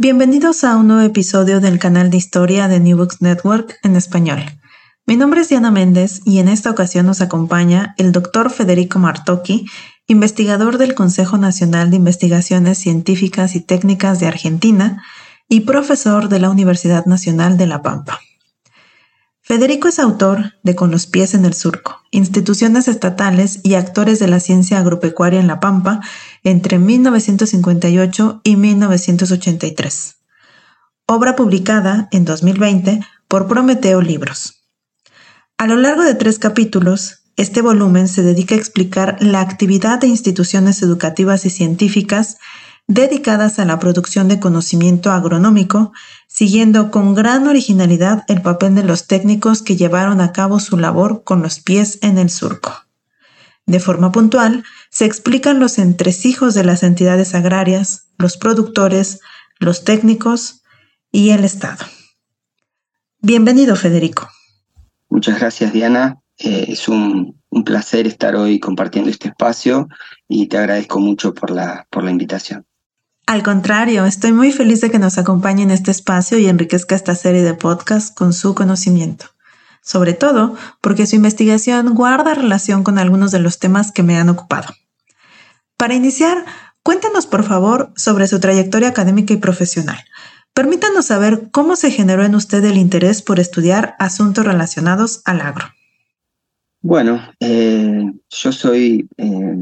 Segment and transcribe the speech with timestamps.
[0.00, 4.40] Bienvenidos a un nuevo episodio del canal de historia de New Books Network en español.
[5.06, 9.66] Mi nombre es Diana Méndez y en esta ocasión nos acompaña el doctor Federico Martocchi,
[10.08, 15.04] investigador del Consejo Nacional de Investigaciones Científicas y Técnicas de Argentina
[15.48, 18.18] y profesor de la Universidad Nacional de La Pampa.
[19.46, 24.26] Federico es autor de Con los pies en el surco, instituciones estatales y actores de
[24.26, 26.00] la ciencia agropecuaria en La Pampa
[26.44, 30.16] entre 1958 y 1983.
[31.04, 34.64] Obra publicada en 2020 por Prometeo Libros.
[35.58, 40.06] A lo largo de tres capítulos, este volumen se dedica a explicar la actividad de
[40.06, 42.38] instituciones educativas y científicas
[42.86, 45.92] dedicadas a la producción de conocimiento agronómico,
[46.28, 51.24] siguiendo con gran originalidad el papel de los técnicos que llevaron a cabo su labor
[51.24, 52.72] con los pies en el surco.
[53.66, 59.20] De forma puntual, se explican los entresijos de las entidades agrarias, los productores,
[59.58, 60.62] los técnicos
[61.10, 61.86] y el Estado.
[63.20, 64.28] Bienvenido, Federico.
[65.08, 66.20] Muchas gracias, Diana.
[66.38, 69.88] Eh, es un, un, placer estar hoy compartiendo este espacio
[70.28, 72.66] y te agradezco mucho por la, por la invitación.
[73.26, 77.14] Al contrario, estoy muy feliz de que nos acompañe en este espacio y enriquezca esta
[77.14, 79.26] serie de podcasts con su conocimiento.
[79.82, 84.28] Sobre todo porque su investigación guarda relación con algunos de los temas que me han
[84.28, 84.74] ocupado.
[85.76, 86.44] Para iniciar,
[86.82, 89.98] cuéntanos por favor sobre su trayectoria académica y profesional.
[90.52, 95.66] Permítanos saber cómo se generó en usted el interés por estudiar asuntos relacionados al agro.
[96.80, 99.56] Bueno, eh, yo soy eh,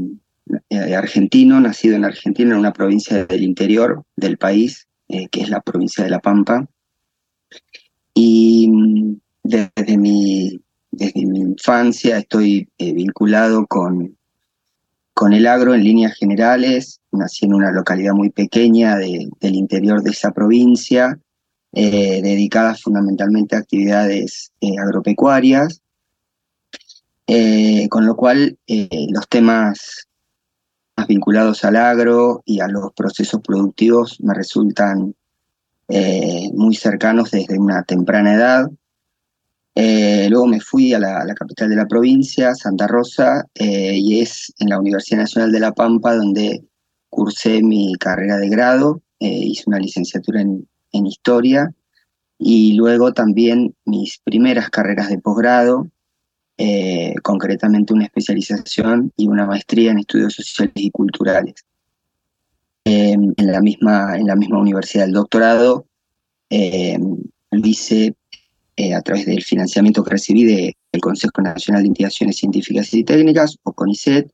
[0.69, 5.49] eh, argentino, nacido en Argentina, en una provincia del interior del país, eh, que es
[5.49, 6.67] la provincia de La Pampa.
[8.13, 10.61] Y mm, desde mi,
[10.91, 14.17] desde mi infancia estoy eh, vinculado con,
[15.13, 16.99] con el agro en líneas generales.
[17.11, 21.19] Nací en una localidad muy pequeña del interior de esa provincia,
[21.71, 25.81] dedicada fundamentalmente a actividades agropecuarias.
[27.89, 30.07] con lo cual los temas
[31.07, 35.15] vinculados al agro y a los procesos productivos me resultan
[35.87, 38.71] eh, muy cercanos desde una temprana edad.
[39.75, 44.53] Eh, luego me fui a la, capital de la provincia, Santa Rosa, eh, y es
[44.59, 46.63] en la Universidad Nacional de La Pampa donde
[47.09, 51.73] cursé mi carrera de grado, hice una licenciatura en, en Historia
[52.37, 55.87] y luego también mis primeras carreras de posgrado,
[56.55, 61.65] eh, concretamente una especialización y una maestría en estudios sociales y culturales.
[62.85, 65.05] Em, en, la misma, en la misma universidad.
[65.05, 65.87] El doctorado
[66.49, 67.17] em,
[67.49, 68.15] lo hice
[68.75, 73.57] eh, a través del financiamiento que recibí del Consejo Nacional de Investigaciones Científicas y Técnicas,
[73.63, 74.31] o CONICET,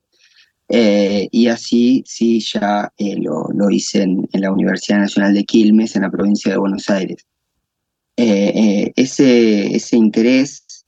[0.68, 5.96] eh, y así sí ya lo, lo, hice en, en, la Universidad Nacional de Quilmes,
[5.96, 7.24] en la provincia de Buenos Aires.
[8.16, 10.84] ese, ese interés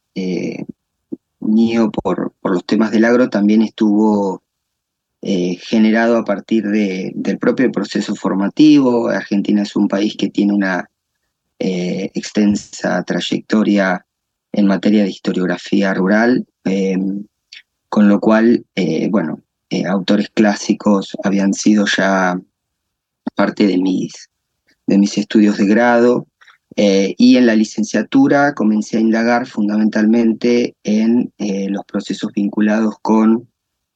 [1.43, 4.43] mío por, por los temas del agro también estuvo
[5.25, 9.09] eh, generado a partir de, del propio proceso formativo.
[9.09, 10.91] Argentina es un país que tiene una
[11.61, 14.05] eh, extensa trayectoria
[14.51, 17.25] en materia de historiografía rural, em,
[17.89, 19.41] con lo cual, eh, bueno,
[19.89, 22.39] autores clásicos habían sido ya
[23.35, 24.29] parte de mis,
[24.87, 26.27] de mis estudios de grado
[26.77, 33.49] Eh, y en la licenciatura comencé a indagar fundamentalmente en eh, los procesos vinculados con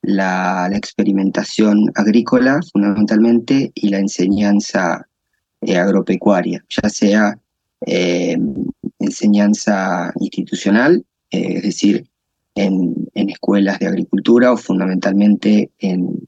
[0.03, 5.09] la, experimentación agrícola, fundamentalmente, y la enseñanza
[5.63, 7.39] eh, agropecuaria, ya sea
[8.99, 12.07] enseñanza institucional, es decir,
[12.55, 16.27] en, en escuelas de agricultura o fundamentalmente en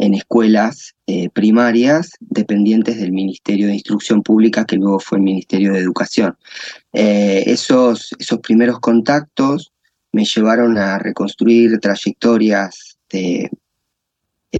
[0.00, 5.72] en escuelas eh, primarias dependientes del Ministerio de Instrucción Pública, que luego fue el Ministerio
[5.72, 6.36] de Educación.
[6.92, 9.72] Eh, esos, esos primeros contactos
[10.12, 13.50] me llevaron a reconstruir trayectorias de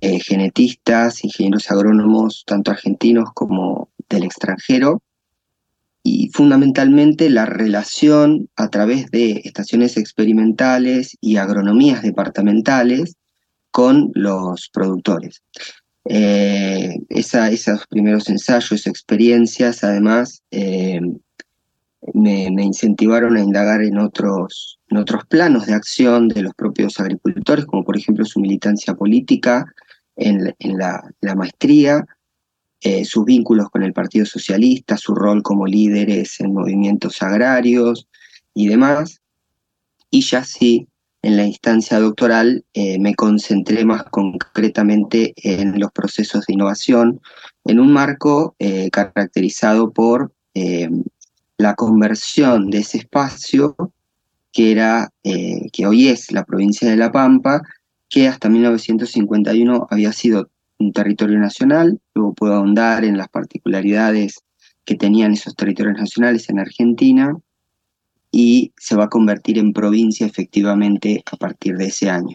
[0.00, 5.02] genetistas, ingenieros agrónomos, tanto argentinos como del extranjero,
[6.02, 13.16] y fundamentalmente la relación a través de estaciones experimentales y agronomías departamentales
[13.70, 15.42] con los productores.
[16.04, 21.00] Eh, esos primeros ensayos, experiencias, además, eh,
[22.14, 27.66] me, incentivaron a indagar en otros, en otros planos de acción de los propios agricultores,
[27.66, 29.66] como por ejemplo su militancia política
[30.16, 31.02] en, la,
[31.36, 32.04] maestría,
[32.80, 38.08] eh, sus vínculos con el Partido Socialista, su rol como líderes en movimientos agrarios
[38.54, 39.20] y demás.
[40.10, 40.88] Y ya sí,
[41.22, 47.20] en la instancia doctoral eh, me concentré más concretamente en los procesos de innovación,
[47.64, 50.88] en un marco eh, caracterizado por eh,
[51.58, 53.76] la conversión de ese espacio
[54.52, 57.62] que era que hoy es la provincia de La Pampa,
[58.08, 60.50] que hasta 1951 había sido
[60.80, 62.00] un territorio nacional.
[62.14, 64.40] Luego puedo ahondar en las particularidades
[64.84, 67.36] que tenían esos territorios nacionales en Argentina
[68.30, 72.34] y se va a convertir en provincia efectivamente a partir de ese año.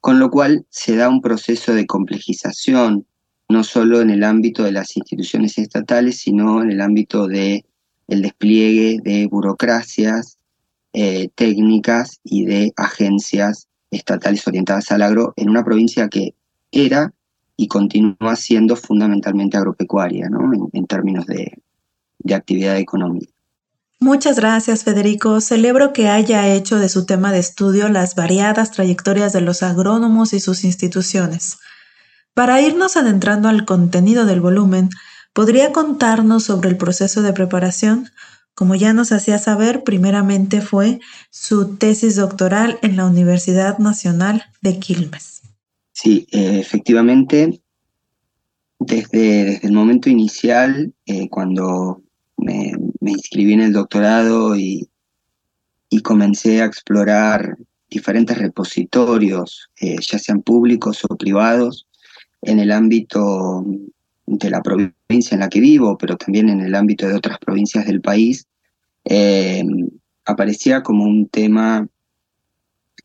[0.00, 3.06] Con lo cual se da un proceso de complejización,
[3.48, 7.64] no solo en el ámbito de las instituciones estatales, sino en el ámbito de
[8.08, 10.38] el despliegue de burocracias
[10.92, 16.34] eh, técnicas y de agencias estatales orientadas al agro en una provincia que
[16.70, 17.12] era
[17.56, 20.50] y continúa siendo fundamentalmente agropecuaria, ¿no?
[20.72, 23.35] en, términos de actividad económica.
[23.98, 25.40] Muchas gracias, Federico.
[25.40, 30.34] Celebro que haya hecho de su tema de estudio las variadas trayectorias de los agrónomos
[30.34, 31.58] y sus instituciones.
[32.34, 34.90] Para irnos adentrando al contenido del volumen,
[35.32, 38.10] ¿podría contarnos sobre el proceso de preparación?
[38.54, 41.00] Como ya nos hacía saber, primeramente fue
[41.30, 45.42] su tesis doctoral en la Universidad Nacional de Quilmes.
[45.92, 47.62] Sí, efectivamente,
[48.78, 52.02] desde, desde, el momento inicial, eh, cuando
[52.36, 52.72] me,
[53.12, 54.88] inscribí en el doctorado y,
[56.02, 57.56] comencé a explorar
[57.88, 61.86] diferentes repositorios, eh, ya sean públicos o privados,
[62.42, 63.64] en el ámbito
[64.26, 67.86] de la provincia en la que vivo, pero también en el ámbito de otras provincias
[67.86, 68.46] del país,
[69.04, 69.64] eh,
[70.26, 71.88] aparecía como un tema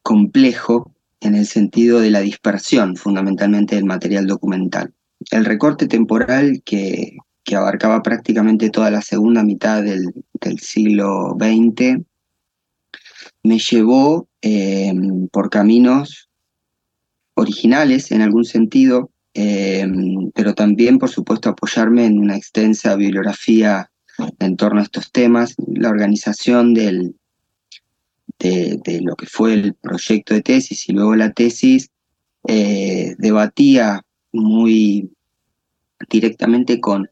[0.02, 4.94] complejo en el sentido de la dispersión fundamentalmente del material documental.
[5.30, 10.14] El recorte temporal que, que abarcaba prácticamente toda la segunda mitad del,
[10.60, 12.04] siglo XX,
[13.44, 14.94] me llevó eh,
[15.32, 16.30] por caminos
[17.36, 19.88] originales en algún sentido, eh,
[20.34, 23.90] pero también, por supuesto, apoyarme en una extensa bibliografía
[24.40, 27.16] en torno a estos temas, la organización del,
[28.40, 31.90] de, lo que fue el proyecto de tesis y luego la tesis,
[32.48, 35.12] eh, debatía muy
[36.10, 37.10] directamente con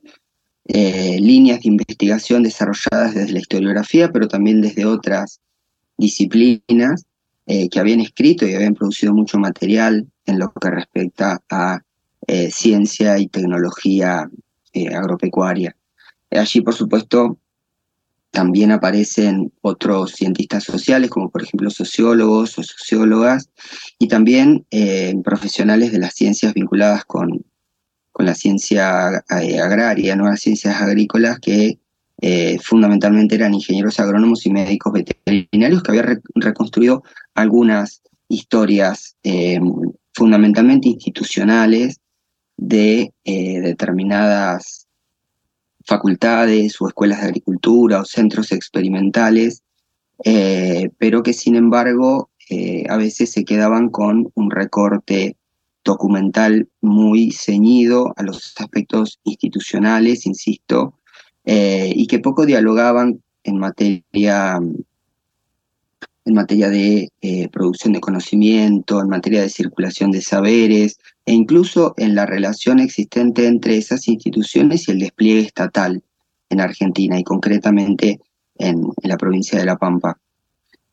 [0.71, 5.41] eh, líneas de investigación desarrolladas desde la historiografía, pero también desde otras
[5.97, 7.07] disciplinas
[7.47, 11.81] eh, que habían escrito y habían producido mucho material en lo que respecta a
[12.27, 14.29] eh, ciencia y tecnología
[14.95, 15.75] agropecuaria.
[16.29, 17.39] Allí, por supuesto,
[18.29, 23.49] también aparecen otros cientistas sociales, como por ejemplo sociólogos o sociólogas,
[23.97, 24.67] y también
[25.23, 27.43] profesionales de las ciencias vinculadas con,
[28.19, 30.35] con la ciencia eh, agraria, ¿no?
[30.35, 31.79] ciencias agrícolas que
[32.19, 37.01] eh, fundamentalmente eran ingenieros agrónomos y médicos veterinarios que habían reconstruido
[37.33, 39.61] algunas historias eh,
[40.11, 42.01] fundamentalmente institucionales
[42.57, 44.89] de determinadas
[45.85, 49.63] facultades o escuelas de agricultura o centros experimentales,
[50.97, 52.29] pero que sin embargo
[52.89, 55.38] a veces se quedaban con un recorte
[55.83, 60.93] documental muy ceñido a los aspectos institucionales, insisto,
[61.45, 64.59] eh, y que poco dialogaban en materia,
[66.25, 71.93] en materia de eh, producción de conocimiento, en materia de circulación de saberes, e incluso
[71.98, 76.03] en la relación existente entre esas instituciones y el despliegue estatal
[76.50, 78.19] en Argentina y concretamente
[78.57, 80.19] en, la provincia de La Pampa.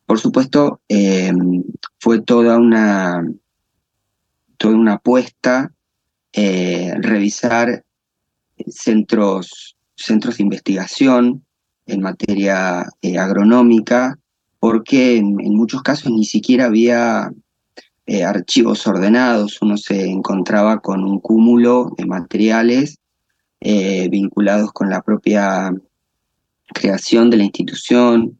[0.06, 1.64] Por supuesto, em,
[1.98, 3.26] fue toda una,
[4.58, 5.72] toda una apuesta
[6.38, 7.82] eh, revisar
[8.68, 11.46] centros, centros de investigación
[11.86, 14.18] en materia eh, agronómica,
[14.58, 17.32] porque en, muchos casos ni siquiera había
[18.04, 22.98] eh, archivos ordenados, uno se encontraba con un cúmulo de materiales
[23.58, 25.72] vinculados con la propia
[26.72, 28.38] creación de la institución,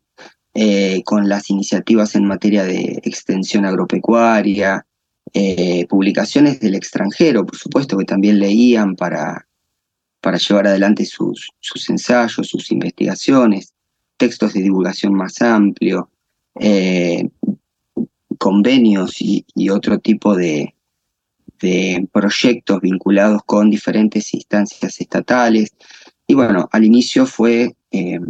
[1.04, 4.86] con las iniciativas en materia de extensión agropecuaria,
[5.32, 9.46] eh, publicaciones del extranjero, por supuesto, que también leían para,
[10.20, 13.74] para llevar adelante sus, sus ensayos, sus investigaciones,
[14.16, 16.10] textos de divulgación más amplio,
[16.60, 17.28] eh,
[18.38, 20.74] convenios y, otro tipo de,
[21.60, 25.74] de proyectos vinculados con diferentes instancias estatales.
[26.26, 28.20] Y bueno, al inicio fue eh,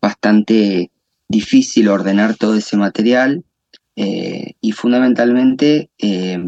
[0.00, 0.90] bastante
[1.28, 3.44] difícil ordenar todo ese material
[3.96, 6.38] eh, y fundamentalmente eh,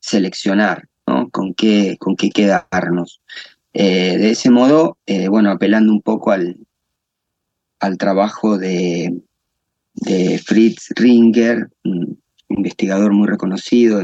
[0.00, 0.88] seleccionar
[1.32, 3.20] con, qué, con qué quedarnos.
[3.72, 4.96] de ese modo,
[5.28, 6.56] bueno, apelando un poco al,
[7.80, 9.20] al trabajo de,
[10.44, 11.68] Fritz Ringer,
[12.48, 14.00] investigador muy reconocido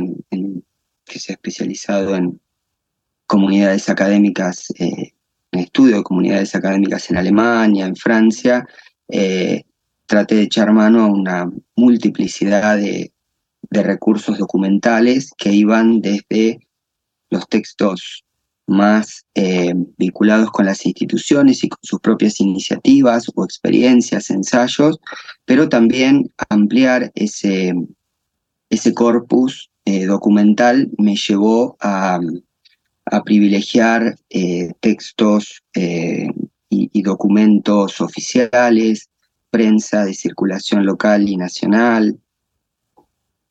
[1.04, 2.40] que se ha especializado en
[3.26, 4.68] comunidades académicas
[5.58, 8.66] estudio de comunidades académicas en Alemania, en Francia,
[9.08, 9.64] eh,
[10.06, 13.12] traté de echar mano a una multiplicidad de,
[13.70, 16.66] recursos documentales que iban desde
[17.28, 18.24] los textos
[18.66, 24.98] más eh, vinculados con las instituciones y con sus propias iniciativas o experiencias, ensayos,
[25.44, 27.74] pero también ampliar ese,
[28.70, 32.18] ese corpus eh, documental me llevó a,
[33.24, 35.62] privilegiar eh, textos
[36.68, 39.08] y, documentos oficiales,
[39.50, 42.18] prensa de circulación local y nacional,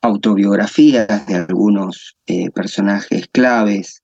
[0.02, 4.02] autobiografías de algunos eh, personajes claves,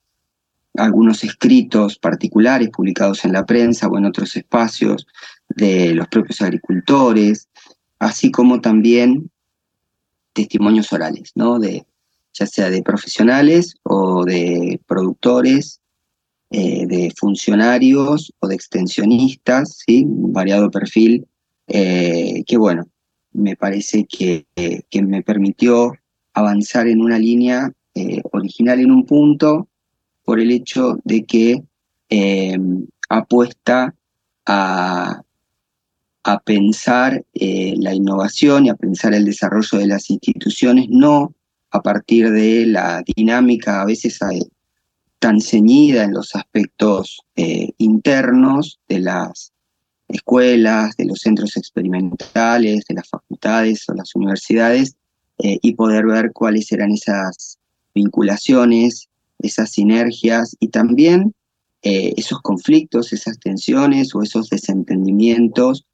[0.75, 5.07] algunos escritos particulares publicados en la prensa o en otros espacios
[5.49, 7.49] de los propios agricultores,
[7.99, 9.31] así como también
[10.33, 11.59] testimonios orales, ¿no?
[11.59, 11.87] De,
[12.33, 15.83] ya sea de profesionales o de productores,
[16.55, 20.05] eh, de funcionarios o de extensionistas, ¿sí?
[20.05, 21.27] un variado perfil,
[21.67, 22.87] eh, que bueno,
[23.33, 24.47] me parece que,
[25.03, 25.93] me permitió
[26.35, 29.69] avanzar en una línea eh, original en un punto
[30.25, 31.63] por el hecho de que
[33.09, 33.95] apuesta
[34.45, 35.23] a,
[36.25, 41.35] a pensar la innovación y a pensar el desarrollo de las instituciones, no
[41.73, 44.19] a partir de la dinámica a veces
[45.19, 49.52] tan ceñida en los aspectos eh, internos de las
[50.13, 54.95] escuelas, de los centros experimentales, de las facultades o las universidades,
[55.39, 57.59] eh, y poder ver cuáles eran esas
[57.95, 61.35] vinculaciones, esas sinergias y también
[61.83, 65.87] eh, esos conflictos, esas tensiones o esos desentendimientos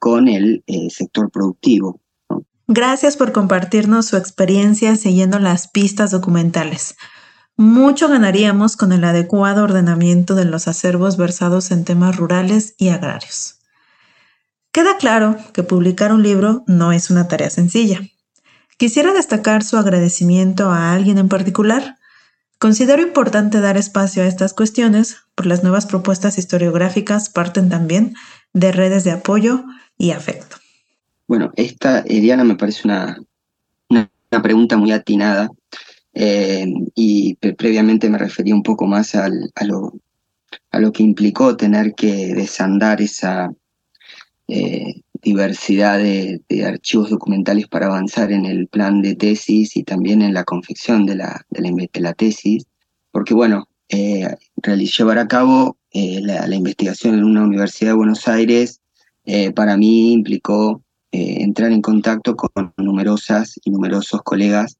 [0.00, 2.00] con el sector productivo.
[2.66, 6.96] Gracias por compartirnos su experiencia siguiendo las pistas documentales.
[7.60, 13.58] Mucho ganaríamos con el adecuado ordenamiento de los acervos versados en temas rurales y agrarios.
[14.72, 18.00] Queda claro que publicar un libro no es una tarea sencilla.
[18.78, 21.98] Quisiera destacar su agradecimiento a alguien en particular.
[22.58, 28.14] Considero importante dar espacio a estas cuestiones, por las nuevas propuestas historiográficas parten también
[28.54, 29.66] de redes de apoyo
[29.98, 30.56] y afecto.
[31.28, 33.18] Bueno, esta, eh, Diana, me parece una,
[33.90, 34.08] una,
[34.42, 35.50] pregunta muy atinada
[36.14, 39.92] eh, y previamente me refería un poco más al, a, lo,
[40.70, 43.52] a lo que implicó tener que desandar esa
[44.48, 50.34] eh, diversidad de, archivos documentales para avanzar en el plan de tesis y también en
[50.34, 52.64] la confección de la, de la, tesis,
[53.12, 58.80] porque bueno, llevar a cabo la, la, investigación en una universidad de Buenos Aires
[59.54, 64.78] para mí implicó eh, entrar en contacto con numerosas y numerosos colegas,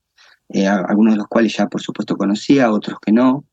[0.53, 3.45] eh, algunos de los cuales ya por supuesto conocía, otros que no.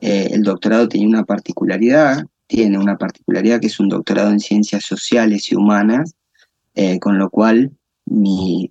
[0.00, 4.84] Eh, el doctorado tenía una particularidad, tiene una particularidad que es un doctorado en ciencias
[4.84, 6.14] sociales y humanas,
[7.00, 7.72] con lo cual
[8.06, 8.70] mi,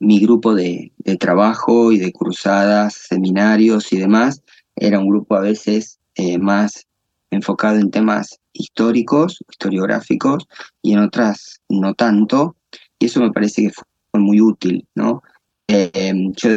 [0.00, 4.42] mi grupo de, de, trabajo y de cruzadas, seminarios y demás,
[4.74, 6.00] era un grupo a veces
[6.40, 6.88] más
[7.30, 10.48] enfocado en temas históricos, historiográficos,
[10.82, 12.56] y en otras no tanto,
[12.98, 15.22] y eso me parece que fue muy útil, ¿no?
[15.68, 16.50] Eh, yo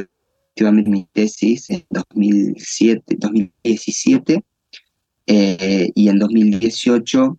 [0.56, 4.44] efectivamente mi tesis en 2007, 2017
[5.28, 7.38] eh, y en 2018,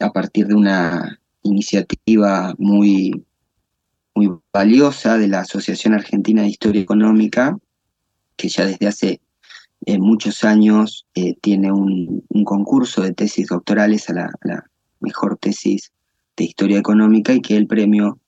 [0.00, 3.24] a partir de una iniciativa muy,
[4.14, 7.56] muy valiosa de la Asociación Argentina de Historia Económica,
[8.36, 9.20] que ya desde hace
[9.98, 11.06] muchos años
[11.40, 14.70] tiene un, concurso de tesis doctorales a la
[15.00, 15.92] mejor tesis
[16.36, 18.18] de historia económica y que el premio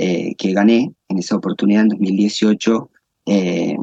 [0.00, 2.88] eh, que gané en esa oportunidad en 2018
[3.26, 3.76] eh,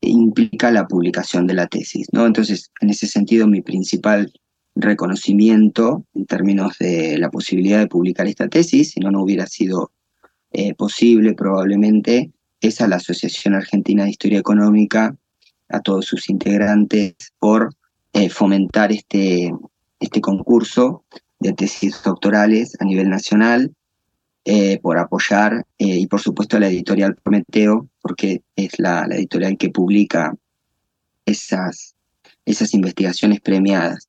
[0.00, 2.06] implica la publicación de la tesis.
[2.12, 2.24] ¿no?
[2.24, 4.32] Entonces, en ese sentido, mi principal
[4.74, 9.92] reconocimiento en términos de la posibilidad de publicar esta tesis, si no, no hubiera sido
[10.52, 12.30] eh, posible probablemente,
[12.62, 15.14] es a la Asociación Argentina de Historia Económica,
[15.68, 17.74] a todos sus integrantes, por
[18.30, 19.52] fomentar este,
[20.00, 21.04] este concurso
[21.38, 23.74] de tesis doctorales a nivel nacional,
[24.48, 29.58] eh, por apoyar, eh, y por supuesto a la editorial Prometeo, porque es la, editorial
[29.58, 30.36] que publica
[31.24, 31.96] esas,
[32.44, 34.08] esas investigaciones premiadas.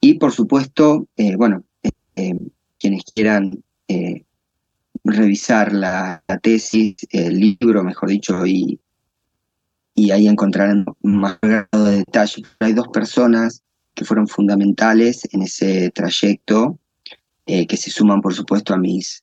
[0.00, 1.62] Y por supuesto, eh, bueno,
[2.80, 3.62] quienes quieran
[5.04, 8.80] revisar la, tesis, el libro, mejor dicho, y,
[9.94, 12.42] y ahí encontrarán más grado de detalle.
[12.58, 13.62] Hay dos personas
[13.94, 16.76] que fueron fundamentales en ese trayecto,
[17.46, 19.22] que se suman, por supuesto, a mis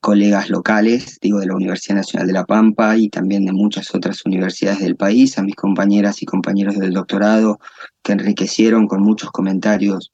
[0.00, 4.24] colegas locales, digo, de la Universidad Nacional de La Pampa y también de muchas otras
[4.24, 7.58] universidades del país, a mis compañeras y compañeros del doctorado,
[8.02, 10.12] que enriquecieron con muchos comentarios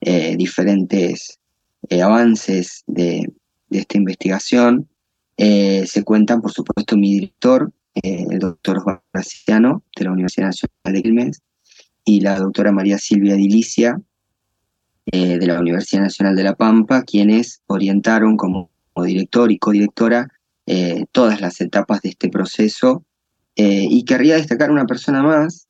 [0.00, 1.38] eh, diferentes
[1.88, 3.32] eh, avances de,
[3.70, 4.88] esta investigación.
[5.36, 11.02] se cuentan, por supuesto, mi director, el doctor Juan Graciano, de la Universidad Nacional de
[11.02, 11.42] Quilmes,
[12.04, 14.00] y la doctora María Silvia Dilicia,
[15.10, 18.70] eh, de la Universidad Nacional de La Pampa, quienes orientaron como,
[19.02, 20.28] director y codirectora
[20.66, 23.04] eh, todas las etapas de este proceso.
[23.56, 25.66] Eh, y querría destacar una persona más,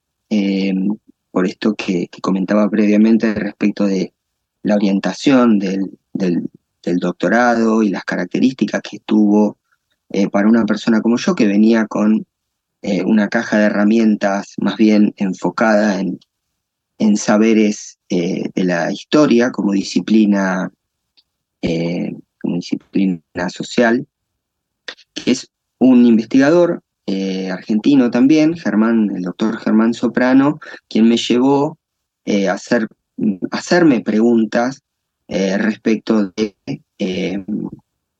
[1.31, 4.13] por esto que, comentaba previamente respecto de
[4.63, 6.49] la orientación del, del,
[7.01, 9.59] doctorado y las características que tuvo
[10.33, 12.27] para una persona como yo, que venía con
[13.05, 16.19] una caja de herramientas más bien enfocada en,
[16.99, 20.71] en saberes eh, de la historia como disciplina,
[21.63, 22.13] eh,
[22.49, 24.07] como disciplina social,
[25.13, 30.59] que es un investigador eh, argentino también, Germán, el doctor Germán Soprano,
[30.89, 31.79] quien me llevó
[32.27, 32.89] a hacer,
[33.51, 34.83] hacerme preguntas
[35.29, 37.45] respecto de,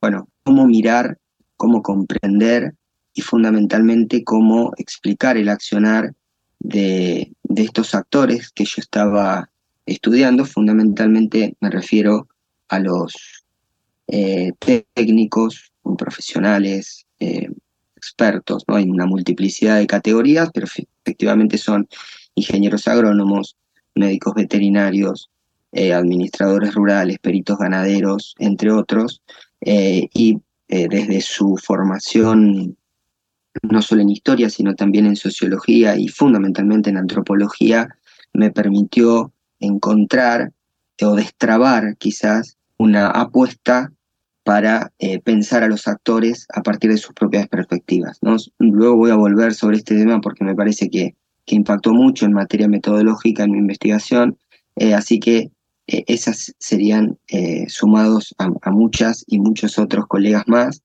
[0.01, 1.19] bueno, cómo mirar,
[1.57, 2.73] cómo comprender
[3.13, 6.13] y fundamentalmente cómo explicar el accionar
[6.59, 9.49] de, estos actores que yo estaba
[9.85, 12.27] estudiando, fundamentalmente me refiero
[12.67, 13.38] a los
[14.11, 14.53] eh,
[14.93, 17.47] técnicos, profesionales, eh,
[17.95, 18.75] expertos, ¿no?
[18.75, 21.87] Hay una multiplicidad de categorías, pero efectivamente son
[22.35, 23.55] ingenieros agrónomos,
[23.95, 25.29] médicos veterinarios,
[25.71, 29.21] eh, administradores rurales, peritos ganaderos, entre otros,
[29.61, 32.77] y desde su formación
[33.63, 37.89] no solo en historia, sino también en sociología y fundamentalmente en antropología,
[38.33, 40.53] me permitió encontrar
[41.01, 43.91] o destrabar quizás una apuesta
[44.49, 48.17] para eh, pensar a los actores a partir de sus propias perspectivas.
[48.57, 51.13] Luego voy a volver sobre este tema porque me parece que,
[51.45, 54.39] que impactó mucho en materia metodológica en mi investigación,
[54.75, 55.51] eh, así que
[55.85, 57.19] eh, esas serían
[57.67, 60.81] sumados a, a, muchas y muchos otros colegas más,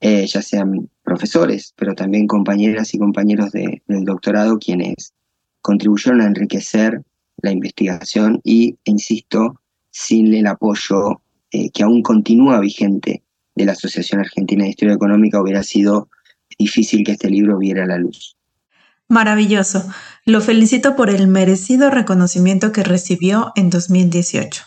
[0.00, 5.12] ya sean profesores, pero también compañeras y compañeros del doctorado quienes
[5.60, 7.02] contribuyeron a enriquecer
[7.38, 9.60] la investigación y, insisto,
[9.90, 11.21] sin el apoyo
[11.52, 13.22] eh, que aún continúa vigente
[13.54, 16.08] de la Asociación Argentina de Historia Económica, hubiera sido
[16.58, 18.36] difícil que este libro viera la luz.
[19.08, 19.84] Maravilloso.
[20.24, 24.64] Lo felicito por el merecido reconocimiento que recibió en 2018.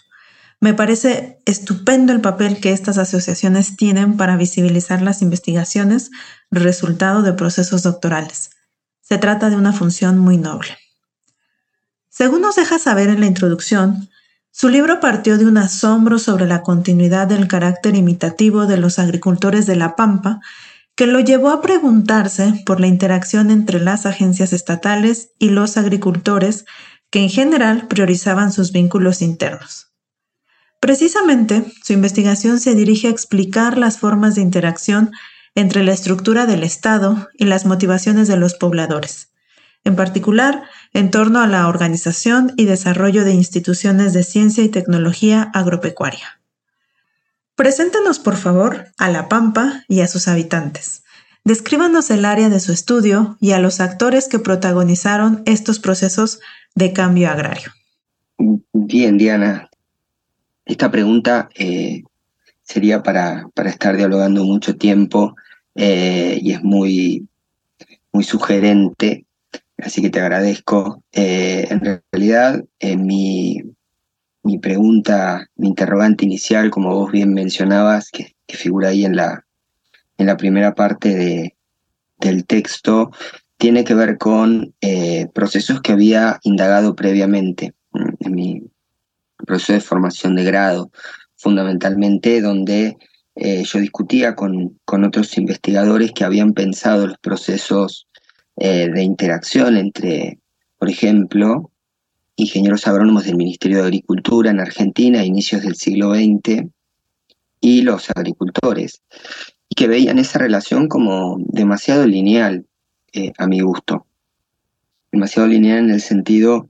[0.61, 6.11] Me parece estupendo el papel que estas asociaciones tienen para visibilizar las investigaciones
[6.51, 8.51] resultado de procesos doctorales.
[9.01, 10.77] Se trata de una función muy noble.
[12.09, 14.09] Según nos deja saber en la introducción,
[14.57, 19.65] su libro partió de un asombro sobre la continuidad del carácter imitativo de los agricultores
[19.65, 20.39] de La Pampa,
[20.95, 26.63] que lo llevó a preguntarse por la interacción entre las agencias estatales y los agricultores
[27.09, 29.91] que en general priorizaban sus vínculos internos.
[30.79, 35.11] Precisamente, su investigación se dirige a explicar las formas de interacción
[35.53, 39.33] entre la estructura del Estado y las motivaciones de los pobladores,
[39.83, 40.63] en particular
[40.95, 46.39] en torno a la organización y desarrollo de instituciones de ciencia y tecnología agropecuaria.
[47.55, 51.03] Preséntenos, por favor, a La Pampa y a sus habitantes.
[51.43, 56.39] Descríbanos el área de su estudio y a los actores que protagonizaron estos procesos
[56.75, 57.73] de cambio agrario?
[58.71, 59.69] Bien, Diana.
[60.63, 62.03] Esta pregunta eh,
[62.63, 65.35] sería para, para, estar dialogando mucho tiempo
[65.75, 67.27] eh, y es muy,
[68.13, 69.24] muy sugerente,
[69.77, 71.03] así que te agradezco.
[71.11, 72.63] Eh, en realidad,
[72.97, 73.61] mi,
[74.45, 79.43] mi pregunta, mi interrogante inicial, como vos bien mencionabas, que, figura ahí en la,
[80.17, 81.55] en la primera parte de,
[82.19, 83.09] del texto,
[83.57, 88.63] tiene que ver con eh, procesos que había indagado previamente mm, en mi
[89.37, 90.91] proceso de formación de grado,
[91.37, 92.97] fundamentalmente donde
[93.35, 98.07] eh, yo discutía con, con, otros investigadores que habían pensado los procesos
[98.57, 100.39] eh, de interacción entre,
[100.77, 101.71] por ejemplo,
[102.37, 106.65] ingenieros agrónomos del Ministerio de Agricultura en Argentina a inicios del siglo XX
[107.61, 109.01] y los agricultores,
[109.69, 112.65] y que veían esa relación como demasiado lineal,
[113.13, 114.05] eh, a mi gusto.
[115.11, 116.69] Demasiado lineal en el sentido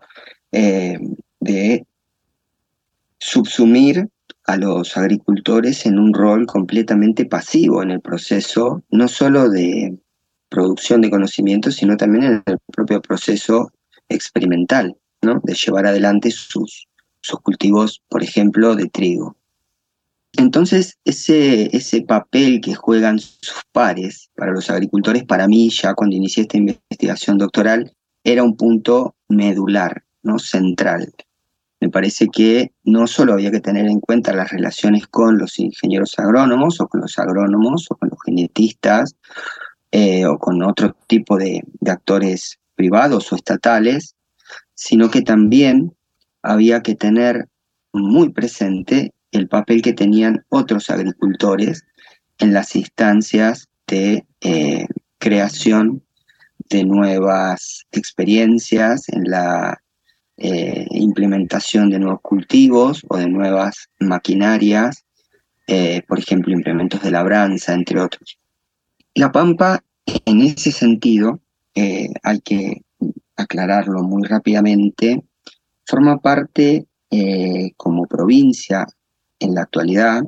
[0.51, 0.97] eh,
[1.39, 1.85] de
[3.19, 4.07] subsumir
[4.45, 9.97] a los agricultores en un rol completamente pasivo en el proceso, no solo de
[10.55, 13.71] producción de conocimiento, sino también en el propio proceso
[14.07, 15.41] experimental, ¿no?
[15.43, 16.87] de llevar adelante sus,
[17.19, 19.35] sus cultivos, por ejemplo, de trigo.
[20.37, 26.15] Entonces, ese, ese papel que juegan sus pares para los agricultores, para mí, ya cuando
[26.15, 27.91] inicié esta investigación doctoral,
[28.23, 30.39] era un punto medular, ¿no?
[30.39, 31.13] central.
[31.81, 36.17] Me parece que no solo había que tener en cuenta las relaciones con los ingenieros
[36.17, 39.15] agrónomos o con los agrónomos o con los genetistas
[39.97, 44.13] eh, o con otro tipo de, actores privados o estatales,
[44.73, 45.95] sino que también
[46.41, 47.47] había que tener
[47.93, 51.85] muy presente el papel que tenían otros agricultores
[52.39, 54.85] en las instancias de eh,
[55.17, 56.03] creación
[56.69, 59.81] de nuevas experiencias, en la
[60.35, 65.05] eh, implementación de nuevos cultivos o de nuevas maquinarias,
[66.05, 68.37] por ejemplo, implementos de labranza, entre otros.
[69.15, 71.39] La Pampa, en ese sentido,
[71.75, 72.83] hay que
[73.35, 75.23] aclararlo muy rápidamente,
[75.85, 76.87] forma parte
[77.77, 78.85] como provincia
[79.39, 80.23] en la actualidad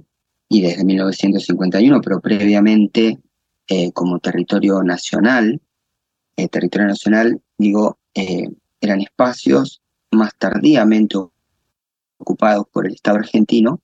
[0.49, 3.19] y desde 1951, pero previamente
[3.67, 5.61] eh, como territorio nacional.
[6.37, 8.47] Eh, territorio nacional, digo, eh,
[8.79, 11.17] eran espacios más tardíamente
[12.17, 13.81] ocupados por el Estado argentino,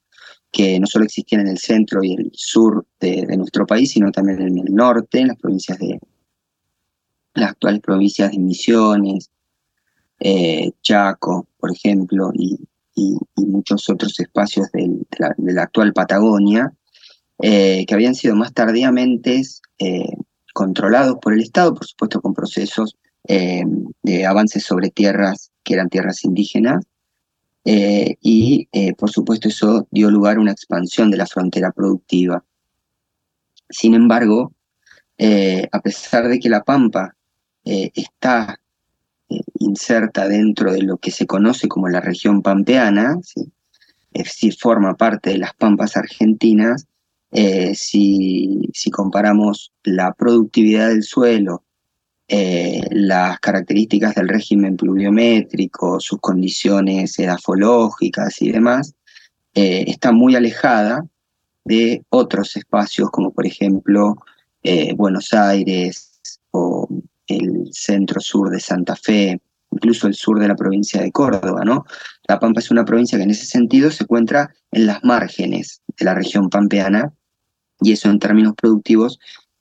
[0.54, 4.40] que no solo existían en el centro y el sur de, nuestro país, sino también
[4.40, 6.00] en el norte, en las provincias de
[7.34, 9.32] las actuales provincias de Misiones,
[10.84, 12.58] Chaco, por ejemplo, y,
[13.36, 16.72] muchos otros espacios de, la, actual Patagonia,
[17.42, 19.42] eh, que habían sido más tardíamente
[19.80, 20.16] eh,
[20.54, 22.96] controlados por el Estado, por supuesto con procesos
[23.28, 23.64] eh,
[24.04, 26.86] de avances sobre tierras que eran tierras indígenas,
[27.66, 32.44] y por supuesto eso dio lugar a una expansión de la frontera productiva.
[33.70, 34.54] Sin embargo,
[35.18, 37.16] a pesar de que la Pampa
[37.64, 38.60] está
[39.60, 43.18] inserta dentro de lo que se conoce como la región pampeana,
[44.14, 46.88] es decir, forma parte de las pampas argentinas,
[47.32, 51.64] eh, si, comparamos la productividad del suelo,
[52.28, 58.94] eh, las características del régimen pluviométrico, sus condiciones edafológicas y demás,
[59.54, 61.06] eh, está muy alejada
[61.66, 64.16] de otros espacios como por ejemplo
[64.96, 66.88] Buenos Aires o
[67.28, 71.86] el centro sur de Santa Fe, incluso el sur de la provincia de Córdoba, ¿no?
[72.28, 76.06] La Pampa es una provincia que en ese sentido se encuentra en las márgenes de
[76.06, 77.12] la región pampeana
[77.82, 79.20] y eso en términos productivos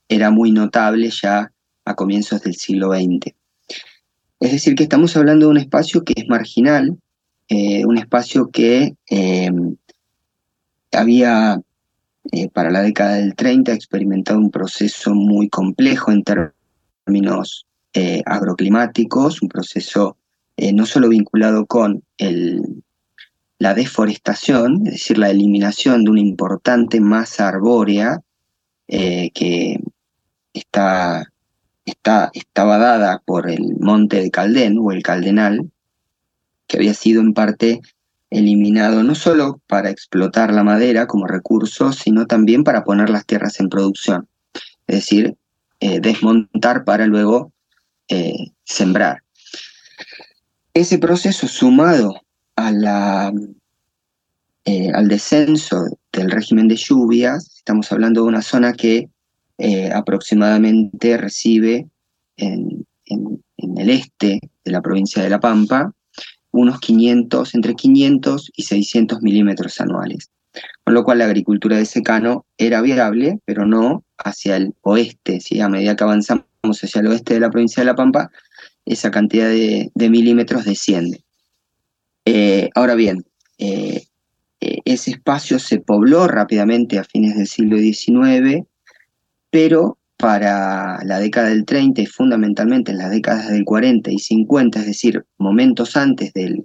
[0.08, 1.50] era muy notable ya
[1.84, 3.34] a comienzos del siglo XX.
[4.40, 6.98] Es decir, que estamos hablando de un espacio que es marginal,
[7.48, 9.76] eh, un espacio que em,
[10.92, 11.60] había
[12.32, 19.42] eh, para la década del 30 experimentado un proceso muy complejo en términos eh, agroclimáticos,
[19.42, 20.16] un proceso
[20.56, 22.82] eh, no solo vinculado con el,
[23.58, 28.20] la deforestación, es decir, la eliminación de una importante masa arbórea
[28.88, 29.80] eh, que
[30.52, 31.31] está,
[31.84, 35.70] está, estaba dada por el monte de Caldén o el Caldenal,
[36.66, 37.80] que había sido en parte
[38.30, 43.60] eliminado no solo para explotar la madera como recurso, sino también para poner las tierras
[43.60, 44.26] en producción.
[44.86, 45.36] Es decir,
[46.00, 47.52] desmontar para luego
[48.08, 49.22] eh, sembrar.
[50.74, 52.20] Ese proceso sumado
[54.64, 59.08] eh, al descenso del régimen de lluvias, estamos hablando de una zona que
[59.58, 61.86] eh, aproximadamente recibe
[62.36, 65.92] en, el este de la provincia de La Pampa
[66.50, 70.30] unos 500, entre 500 y 600 milímetros anuales.
[70.84, 75.40] Con lo cual la agricultura de secano era viable, pero no hacia el oeste.
[75.40, 75.60] ¿sí?
[75.60, 78.30] A medida que avanzamos hacia el oeste de la provincia de La Pampa,
[78.84, 81.22] esa cantidad de, milímetros desciende.
[82.26, 83.24] Eh, ahora bien,
[83.58, 84.04] eh,
[84.84, 88.64] ese espacio se pobló rápidamente a fines del siglo XIX,
[89.52, 94.80] pero para la década del 30 y fundamentalmente en las décadas del 40 y 50,
[94.80, 96.64] es decir, momentos antes del,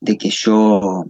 [0.00, 1.04] de que yo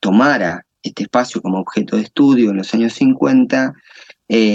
[0.00, 3.74] tomara este espacio como objeto de estudio en los años 50,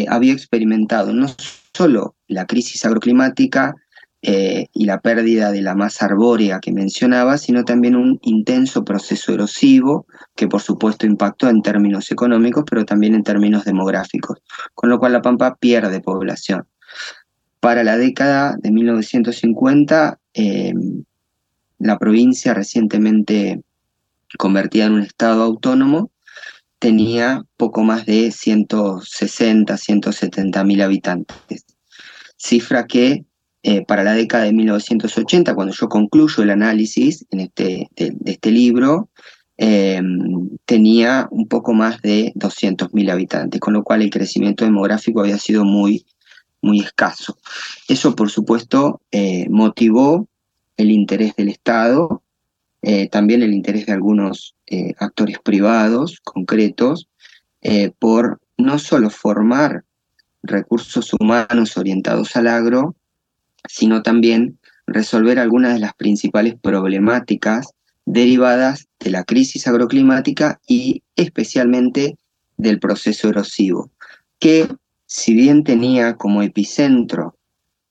[0.08, 1.28] había experimentado no
[1.76, 3.76] solo la crisis agroclimática,
[4.22, 9.34] eh, y la pérdida de la masa arbórea que mencionaba, sino también un intenso proceso
[9.34, 10.06] erosivo
[10.36, 14.40] que por supuesto impactó en términos económicos, pero también en términos demográficos,
[14.76, 16.68] con lo cual La Pampa pierde población.
[17.62, 20.74] Para la década de 1950, eh,
[21.78, 23.62] la provincia recientemente
[24.38, 26.12] convertida en un estado autónomo
[26.78, 31.66] tenía poco más de 160, 170 mil habitantes,
[32.38, 33.26] cifra que
[33.62, 38.52] eh, para la década de 1980, cuando yo concluyo el análisis en este, de, este
[38.52, 39.10] libro,
[39.58, 45.38] em, tenía un poco más de 200.000 habitantes, con lo cual el crecimiento demográfico había
[45.38, 46.06] sido muy,
[46.62, 47.38] muy escaso.
[47.90, 50.30] Eso, por supuesto, eh, motivó
[50.78, 52.24] el interés del Estado,
[52.82, 54.56] eh, también el interés de algunos
[55.00, 57.10] actores privados concretos,
[57.98, 59.84] por no solo formar
[60.44, 62.96] recursos humanos orientados al agro,
[63.68, 67.74] sino también resolver algunas de las principales problemáticas
[68.06, 72.18] derivadas de la crisis agroclimática y especialmente
[72.58, 73.92] del proceso erosivo,
[74.40, 74.68] que
[75.06, 77.36] si bien tenía como epicentro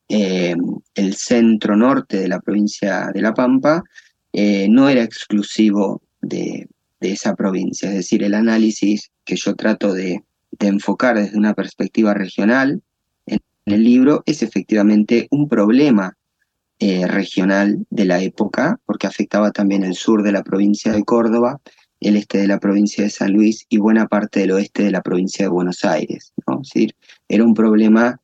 [0.08, 0.56] eh,
[0.94, 3.82] el centro norte de la provincia de La Pampa,
[4.32, 6.68] eh, no era exclusivo de,
[7.00, 7.88] esa provincia.
[7.90, 10.24] Es decir, el análisis que yo trato de
[10.58, 12.82] enfocar desde una perspectiva regional
[13.68, 16.16] en el libro es efectivamente un problema
[16.78, 21.60] eh, regional de la época, porque afectaba también el sur de la provincia de Córdoba,
[22.00, 25.02] el este de la provincia de San Luis y buena parte del oeste de la
[25.02, 26.32] provincia de Buenos Aires.
[26.46, 26.62] ¿no?
[26.62, 26.94] Es decir,
[27.28, 28.20] era un problema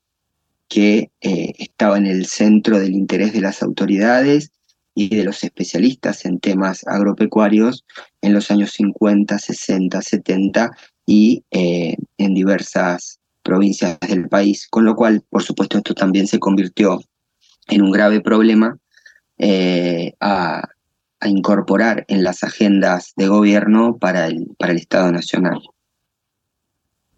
[0.68, 4.50] que eh, estaba en el centro del interés de las autoridades
[4.94, 7.84] y de los especialistas en temas agropecuarios
[8.22, 10.70] en los años 50, 60, 70
[11.04, 16.40] y eh, en diversas provincias del país, con lo cual, por supuesto, esto también se
[16.40, 17.00] convirtió
[17.68, 18.76] en un grave problema
[19.38, 20.68] eh, a,
[21.26, 25.58] incorporar en las agendas de gobierno para el, para el Estado Nacional.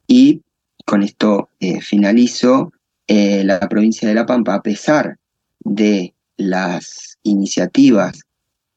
[0.06, 0.42] Y
[0.84, 2.72] con esto eh, finalizo,
[3.08, 5.18] eh, la provincia de La Pampa, a pesar
[5.58, 8.20] de las iniciativas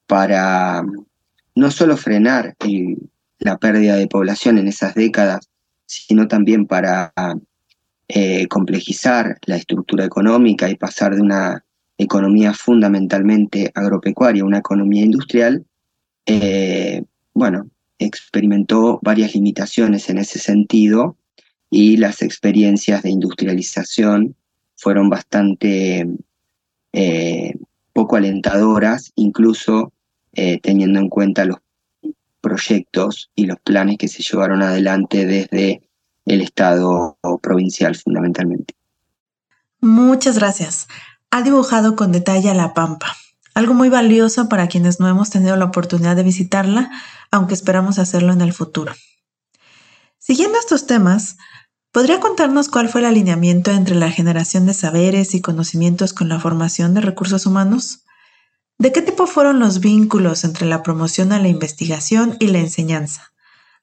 [0.08, 0.82] para
[1.54, 2.56] no solo frenar
[3.38, 5.49] la pérdida de población en esas décadas,
[5.90, 7.12] sino también para
[8.06, 11.64] eh, complejizar la estructura económica y pasar de una
[11.98, 15.66] economía fundamentalmente agropecuaria a una economía industrial,
[16.26, 17.02] eh,
[17.34, 21.16] bueno, experimentó varias limitaciones en ese sentido
[21.70, 24.36] y las experiencias de industrialización
[24.76, 26.08] fueron bastante
[26.92, 27.54] eh,
[27.92, 29.92] poco alentadoras, incluso
[30.62, 31.58] teniendo en cuenta los
[32.40, 35.82] proyectos y los planes que se llevaron adelante desde
[36.26, 38.74] el Estado provincial fundamentalmente.
[39.80, 40.88] Muchas gracias.
[41.30, 43.16] Ha dibujado con detalle a La Pampa,
[43.54, 46.90] algo muy valioso para quienes no hemos tenido la oportunidad de visitarla,
[47.30, 48.92] aunque esperamos hacerlo en el futuro.
[50.18, 51.38] Siguiendo estos temas,
[51.92, 56.38] ¿podría contarnos cuál fue el alineamiento entre la generación de saberes y conocimientos con la
[56.38, 58.04] formación de recursos humanos?
[58.80, 63.30] ¿De qué tipo fueron los vínculos entre la promoción a la investigación y la enseñanza?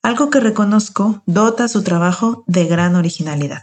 [0.02, 3.62] Algo que reconozco dota su trabajo de gran originalidad.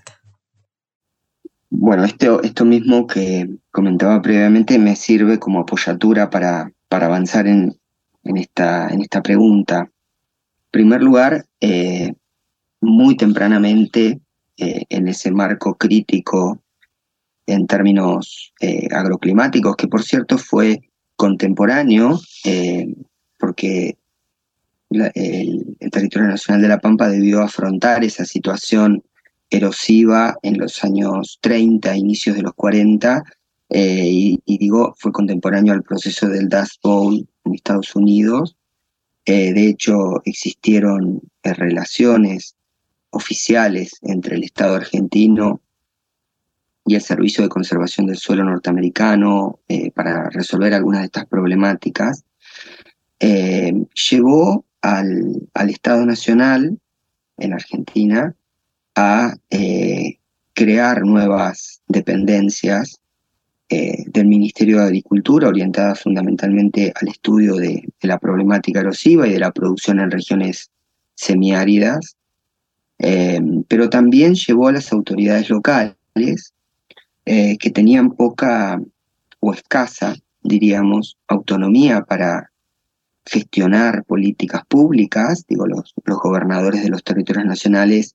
[1.71, 7.77] Bueno, esto, esto mismo que comentaba previamente me sirve como apoyatura para, para avanzar en,
[8.23, 9.81] esta, en esta pregunta.
[9.81, 12.15] En primer lugar, eh,
[12.81, 14.21] muy tempranamente,
[14.57, 16.63] eh, en ese marco crítico
[17.45, 20.81] en términos eh, agroclimáticos, que por cierto fue
[21.17, 22.95] contemporáneo, eh,
[23.39, 23.97] porque
[24.91, 29.03] el, territorio nacional de La Pampa debió afrontar esa situación
[29.51, 33.23] erosiva en los años 30, inicios de los 40,
[33.71, 34.09] eh,
[34.45, 38.57] y, digo, fue contemporáneo al proceso del Dust Bowl en Estados Unidos.
[39.25, 42.57] Eh, de hecho, existieron relaciones
[43.11, 45.61] oficiales entre el Estado argentino
[46.87, 52.25] y el Servicio de Conservación del Suelo norteamericano eh, para resolver algunas de estas problemáticas.
[53.21, 53.73] eh,
[54.11, 56.79] llevó al, Estado Nacional
[57.39, 58.35] en Argentina
[58.95, 60.19] a eh,
[60.53, 63.01] crear nuevas dependencias
[63.71, 69.39] eh, del Ministerio de Agricultura orientadas fundamentalmente al estudio de, la problemática erosiva y de
[69.39, 70.71] la producción en regiones
[71.15, 72.17] semiáridas,
[73.69, 75.97] pero también llevó a las autoridades locales
[77.25, 78.81] que tenían poca
[79.41, 82.51] o escasa, diríamos, autonomía para
[83.27, 88.15] gestionar políticas públicas, digo, los, gobernadores de los territorios nacionales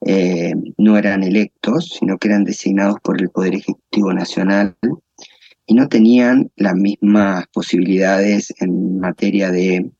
[0.00, 4.76] eh, no eran electos, sino que eran designados por el Poder Ejecutivo Nacional
[5.66, 9.90] y no tenían las mismas posibilidades en materia de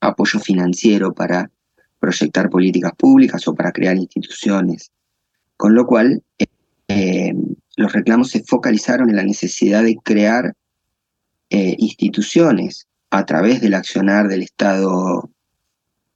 [0.00, 1.50] apoyo financiero para
[1.98, 4.92] proyectar políticas públicas o para crear instituciones.
[5.56, 6.22] Con lo cual,
[6.88, 7.34] eh,
[7.76, 10.54] los reclamos se focalizaron en la necesidad de crear
[11.50, 15.30] eh, instituciones a través del accionar del Estado,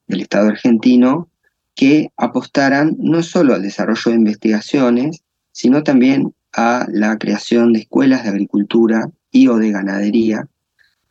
[0.07, 1.29] del Estado argentino
[1.75, 8.25] que apostaran no solo al desarrollo de investigaciones, sino también a la creación de escuelas
[8.25, 10.49] de agricultura y o de ganadería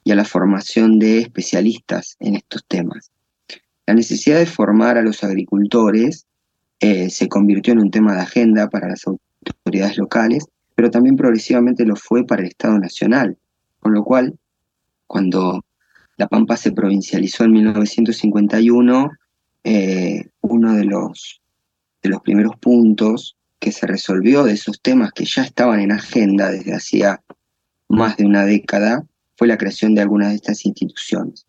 [0.04, 3.12] y a la formación de especialistas en estos temas.
[3.86, 6.26] La necesidad de formar a los agricultores
[6.80, 9.27] eh, se convirtió en un tema de agenda para las autoridades
[9.98, 13.38] locales, pero también progresivamente lo fue para el Estado Nacional,
[13.80, 14.38] con lo cual,
[15.08, 15.64] cuando
[16.18, 19.12] la Pampa se provincializó en 1951.
[19.64, 21.42] Eh, uno de los,
[22.02, 26.52] de los primeros puntos que se resolvió de esos temas que ya estaban en agenda
[26.52, 27.22] desde hacía
[27.90, 29.06] más de una década
[29.36, 31.46] fue la creación de algunas de estas instituciones.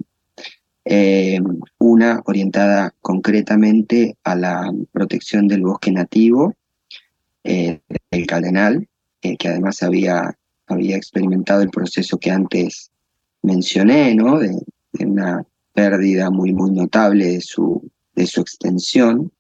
[0.85, 1.39] Eh,
[1.79, 6.55] una orientada concretamente a la protección del bosque nativo,
[7.45, 8.89] eh, del Cardenal,
[9.21, 12.91] que además había, había experimentado el proceso que antes
[13.43, 14.39] mencioné, ¿no?
[14.39, 14.57] De,
[15.01, 19.31] una pérdida muy, muy notable de su, de su extensión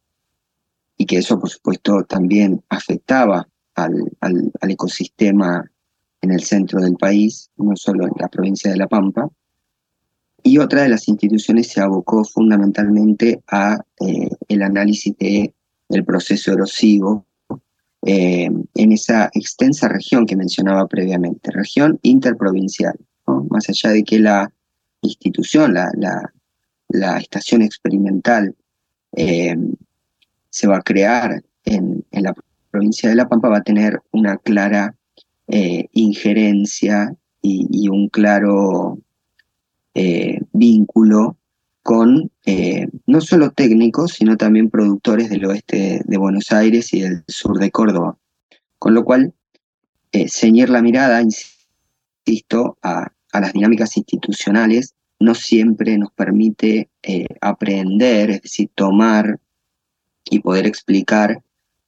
[0.97, 5.69] y que eso, por supuesto, también afectaba al, al, ecosistema
[6.21, 9.29] en el centro del país, no solo en la provincia de La Pampa.
[10.43, 15.55] Y otra de las instituciones se abocó fundamentalmente a eh, el análisis de,
[15.89, 17.27] del proceso erosivo
[18.07, 22.95] eh, en esa extensa región que mencionaba previamente, región interprovincial
[23.51, 24.51] más allá de que la
[25.03, 28.55] institución, la, estación experimental
[29.13, 29.55] eh,
[30.49, 32.35] se va a crear en, la
[32.71, 34.95] provincia de La Pampa, va a tener una clara
[35.47, 38.99] eh, injerencia y, un claro
[40.53, 41.37] vínculo
[41.89, 42.31] con
[43.07, 47.71] no solo técnicos, sino también productores del oeste de Buenos Aires y del sur de
[47.71, 48.19] Córdoba.
[48.79, 49.33] Con lo cual,
[50.29, 58.31] ceñir la mirada, insisto, a, a las dinámicas institucionales no siempre nos permite eh, aprender,
[58.31, 59.41] es decir, tomar
[60.31, 61.43] y poder explicar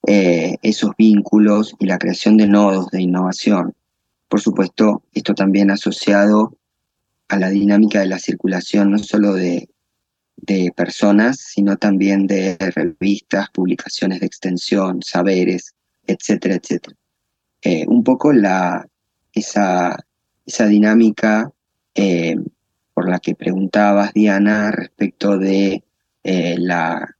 [0.06, 3.74] eh, esos vínculos y la creación de nodos de innovación.
[4.28, 6.56] Por supuesto, esto también asociado
[7.28, 9.68] a la dinámica de la circulación no solo de,
[10.74, 15.74] personas, sino también de revistas, publicaciones de extensión, saberes,
[16.06, 16.96] etcétera, etcétera.
[17.62, 18.86] Eh, un poco la,
[19.32, 20.04] esa,
[20.46, 21.52] esa dinámica
[21.94, 22.36] eh,
[22.94, 25.84] por la que preguntabas, Diana, respecto de
[26.24, 27.16] eh, la,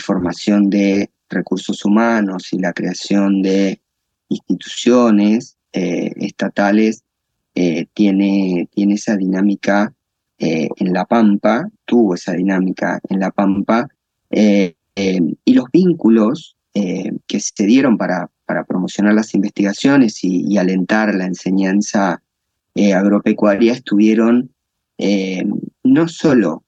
[0.00, 3.82] formación de recursos humanos y la creación de
[4.30, 7.04] instituciones estatales,
[7.92, 9.92] tiene, tiene esa dinámica
[10.42, 13.88] en La Pampa, tuvo esa dinámica en La Pampa,
[14.30, 22.22] y los vínculos que se dieron para, para promocionar las investigaciones y alentar la enseñanza
[22.74, 24.50] eh, agropecuaria estuvieron
[24.96, 25.44] eh,
[25.82, 26.64] no solo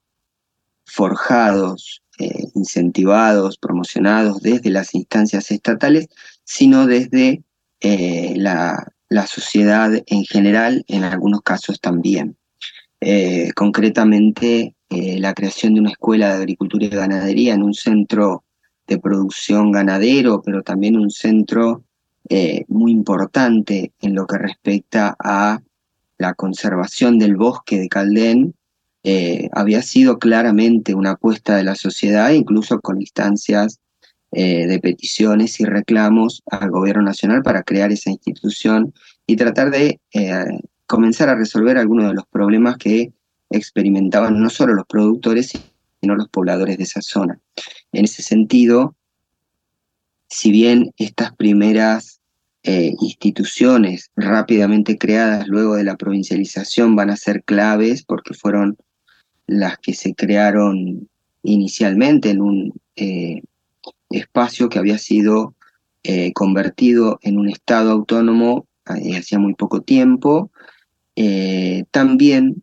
[0.85, 6.09] forjados, eh, incentivados, promocionados desde las instancias estatales,
[6.45, 7.43] sino desde
[7.81, 8.91] la,
[9.27, 12.37] sociedad en general, en algunos casos también.
[13.55, 18.45] Concretamente, la creación de una escuela de agricultura y ganadería en un centro
[18.87, 21.85] de producción ganadero, pero también un centro
[22.69, 25.61] muy importante en lo que respecta a
[26.19, 28.55] la conservación del bosque de Caldén
[29.07, 33.79] eh, había sido claramente una apuesta de la sociedad, incluso con instancias
[34.33, 38.95] eh, de peticiones y reclamos al gobierno nacional para crear esa institución
[39.27, 40.45] y tratar de eh,
[40.87, 43.13] comenzar a resolver algunos de los problemas que
[43.51, 45.53] experimentaban no solo los productores,
[46.01, 47.41] sino los pobladores de esa zona.
[47.93, 48.95] En ese sentido,
[50.29, 52.21] si bien estas primeras
[52.63, 58.79] eh, instituciones rápidamente creadas luego de la provincialización van a ser claves porque fueron
[59.47, 61.09] las que se crearon
[61.43, 63.43] inicialmente en un eh,
[64.09, 65.55] espacio que había sido
[66.03, 70.51] eh, convertido en un estado autónomo hacía muy poco tiempo,
[71.91, 72.63] también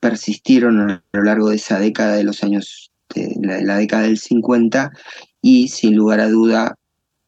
[0.00, 4.92] persistieron a lo largo de esa década de los años, de la, década del 50,
[5.40, 6.78] y sin lugar a duda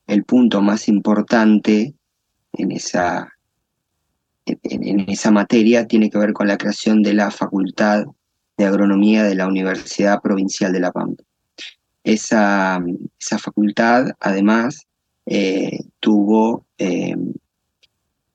[0.06, 1.94] el punto más importante
[2.52, 3.32] en esa,
[4.46, 8.04] en esa materia tiene que ver con la creación de la Facultad
[8.56, 11.22] de Agronomía de la Universidad Provincial de La Pampa.
[12.04, 12.80] Esa,
[13.18, 14.86] esa facultad, además,
[15.26, 17.16] eh, tuvo eh,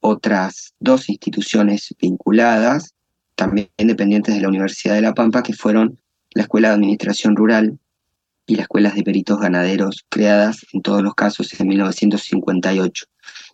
[0.01, 2.93] otras dos instituciones vinculadas,
[3.35, 5.99] también dependientes de la Universidad de La Pampa, que fueron
[6.31, 7.79] la Escuela de Administración Rural
[8.45, 13.05] y las Escuelas de Peritos Ganaderos, creadas en todos los casos en 1958.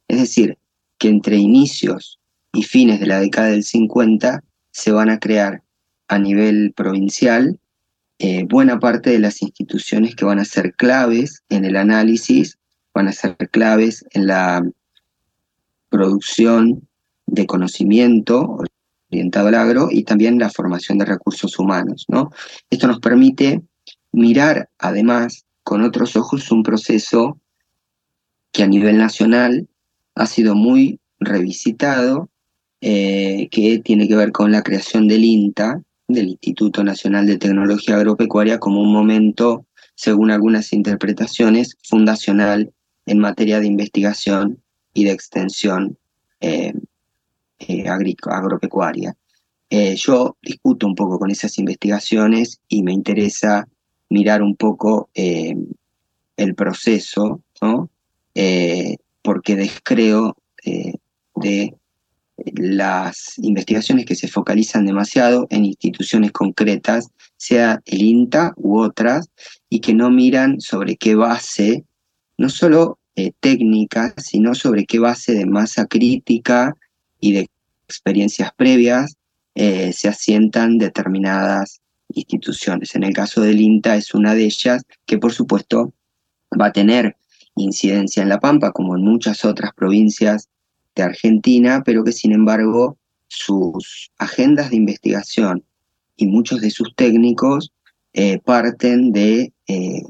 [0.08, 0.58] Es decir,
[0.98, 2.20] que entre inicios
[2.54, 5.64] y fines de la década del 50 se van a crear
[6.08, 7.60] a nivel provincial
[8.20, 12.58] eh, buena parte de las instituciones que van a ser claves en el análisis,
[12.94, 14.66] van a ser claves en la
[15.96, 16.86] producción
[17.26, 18.58] de conocimiento
[19.10, 22.06] orientado al agro y también la formación de recursos humanos.
[22.10, 22.32] ¿no?
[22.70, 23.62] Esto nos permite
[24.12, 27.40] mirar además con otros ojos un proceso
[28.52, 29.70] que a nivel nacional
[30.16, 32.30] ha sido muy revisitado,
[32.82, 37.96] eh, que tiene que ver con la creación del INTA, del Instituto Nacional de Tecnología
[37.96, 39.66] Agropecuaria como un momento,
[39.96, 42.74] según algunas interpretaciones, fundacional
[43.06, 44.62] en materia de investigación
[44.96, 46.00] y de extensión
[46.40, 46.74] eh,
[47.60, 49.16] eh, agropecuaria.
[49.70, 53.68] Eh, yo discuto un poco con esas investigaciones y me interesa
[54.10, 57.90] mirar un poco el proceso, ¿no?
[59.22, 60.38] porque descreo
[61.36, 61.76] de
[62.38, 69.30] las investigaciones que se focalizan demasiado en instituciones concretas, sea el INTA u otras,
[69.70, 71.84] y que no miran sobre qué base,
[72.38, 73.32] no solo eh,
[74.18, 76.76] sino sobre qué base de masa crítica
[77.20, 77.50] y de
[77.88, 79.16] experiencias previas
[79.56, 81.82] eh, se asientan determinadas
[82.14, 82.96] instituciones.
[82.96, 85.94] En el caso del INTA es una de ellas que por supuesto
[86.60, 87.16] va a tener
[87.56, 90.50] incidencia en La Pampa, como en muchas otras provincias
[90.96, 92.98] de Argentina, pero que sin embargo
[93.28, 95.64] sus agendas de investigación
[96.16, 97.72] y muchos de sus técnicos
[98.14, 100.02] eh, parten de, eh,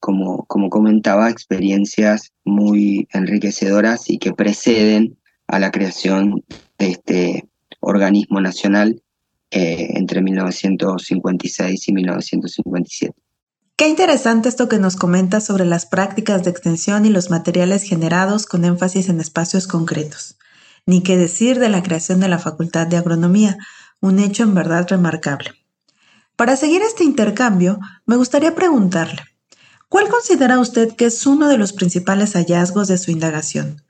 [0.00, 6.42] como, como comentaba, experiencias muy enriquecedoras y que preceden a la creación
[6.78, 7.48] de este
[7.80, 9.02] organismo nacional
[9.50, 13.14] eh, entre 1956 y 1957.
[13.76, 18.46] Qué interesante esto que nos comenta sobre las prácticas de extensión y los materiales generados
[18.46, 20.36] con énfasis en espacios concretos.
[20.86, 23.56] Ni qué decir de la creación de la Facultad de Agronomía,
[24.00, 25.52] un hecho en verdad remarcable.
[26.36, 29.22] Para seguir este intercambio, me gustaría preguntarle,
[29.90, 33.82] ¿cuál considera usted que es uno de los principales hallazgos de su indagación?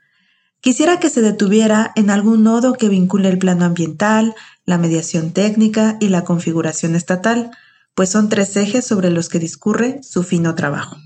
[0.60, 4.34] Quisiera que se detuviera en algún nodo que vincule el plano ambiental,
[4.66, 7.52] la mediación técnica y la configuración estatal,
[7.94, 10.96] pues son tres ejes sobre los que discurre su fino trabajo.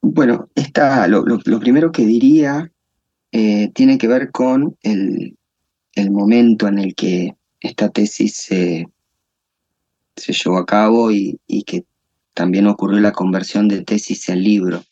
[0.00, 2.70] Bueno, esta, lo, primero que diría
[3.30, 5.36] eh, tiene que ver con el,
[6.10, 8.88] momento en el que esta tesis se,
[10.16, 11.84] se llevó a cabo y, que
[12.34, 14.84] también ocurrió la conversión de tesis en libro,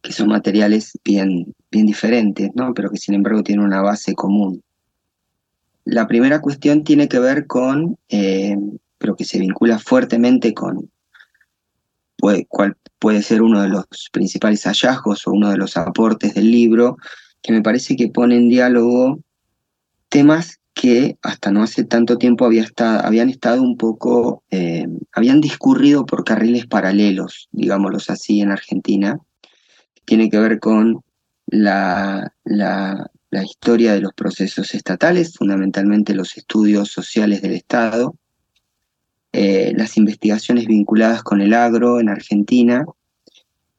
[0.00, 2.74] que son materiales bien, bien diferentes, ¿no?
[2.74, 4.62] pero que sin embargo tienen una base común.
[5.84, 8.56] La primera cuestión tiene que ver con eh,
[9.02, 10.88] pero que se vincula fuertemente con
[12.48, 16.96] cuál puede ser uno de los principales hallazgos o uno de los aportes del libro,
[17.42, 19.18] que me parece que pone en diálogo
[20.08, 26.24] temas que hasta no hace tanto tiempo habían estado un poco, eh, habían discurrido por
[26.24, 29.20] carriles paralelos, digámoslos así, en Argentina.
[30.04, 31.04] Tiene que ver con
[31.46, 38.16] la, la, la historia de los procesos estatales, fundamentalmente los estudios sociales del Estado,
[39.32, 42.84] eh, las investigaciones vinculadas con el agro en Argentina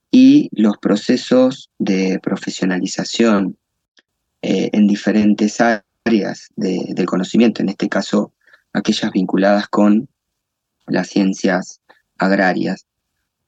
[0.09, 3.57] y los procesos de profesionalización
[4.41, 8.33] eh, en diferentes áreas del conocimiento, en este caso
[8.73, 10.09] aquellas vinculadas con
[10.85, 11.81] las ciencias
[12.17, 12.85] agrarias.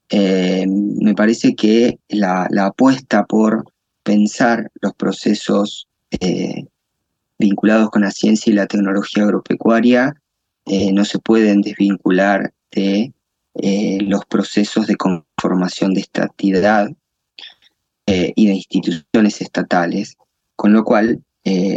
[0.09, 3.65] Eh, me parece que la, apuesta por
[4.03, 5.87] pensar los procesos
[7.37, 10.15] vinculados con la ciencia y la tecnología agropecuaria
[10.65, 13.13] eh, no se pueden desvincular de
[13.55, 16.89] eh, los procesos de conformación de estatidad
[18.07, 20.17] eh, y de instituciones estatales,
[20.55, 21.21] con lo cual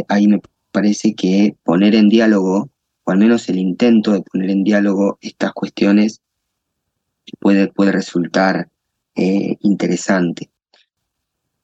[0.07, 0.41] ahí me
[0.79, 2.69] parece que poner en diálogo
[3.03, 6.21] o al menos el intento de poner en diálogo estas cuestiones
[7.37, 8.69] puede, puede resultar
[9.15, 10.49] eh, interesante.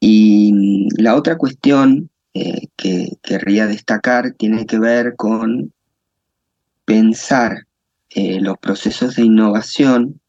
[0.01, 5.71] Y la otra cuestión eh, que querría destacar tiene que ver con
[6.83, 7.67] pensar
[8.09, 10.19] eh, los procesos de innovación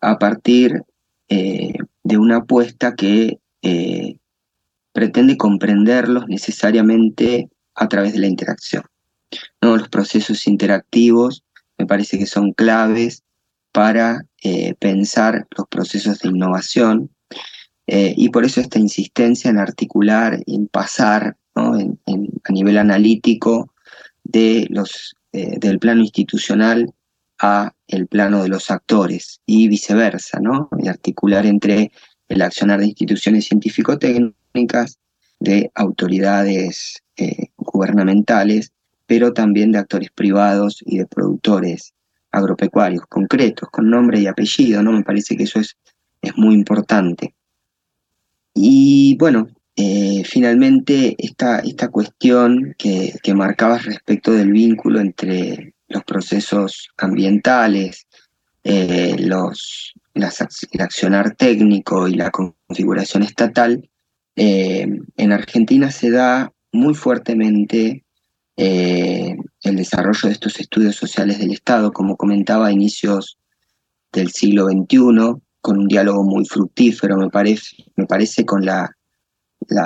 [0.00, 0.82] a partir
[1.28, 3.38] de una apuesta que
[4.98, 8.82] pretende comprenderlos necesariamente a través de la interacción.
[9.62, 9.76] ¿no?
[9.76, 11.44] Los procesos interactivos
[11.78, 13.22] me parece que son claves
[13.70, 17.10] para eh, pensar los procesos de innovación
[17.86, 23.72] eh, y por eso esta insistencia en articular, en pasar a nivel analítico
[24.24, 26.92] de los, eh, del plano institucional
[27.38, 30.68] a el plano de los actores y viceversa, ¿no?
[30.82, 31.92] y articular entre
[32.28, 34.98] el accionar de instituciones científico-técnicas,
[35.40, 37.02] de autoridades
[37.56, 38.72] gubernamentales,
[39.06, 41.94] pero también de actores privados y de productores
[42.30, 44.92] agropecuarios concretos, con nombre y apellido, ¿no?
[44.92, 45.76] Me parece que eso es,
[46.20, 47.34] es muy importante.
[48.54, 56.04] Y bueno, eh, finalmente esta, esta cuestión que, que marcabas respecto del vínculo entre los
[56.04, 58.06] procesos ambientales,
[58.64, 63.88] eh, los, el accionar técnico y la configuración estatal,
[64.36, 68.04] eh, en Argentina se da muy fuertemente
[68.56, 73.38] eh, el desarrollo de estos estudios sociales del Estado, como comentaba a inicios
[74.12, 78.94] del siglo XXI, con un diálogo muy fructífero, me parece, me parece con la,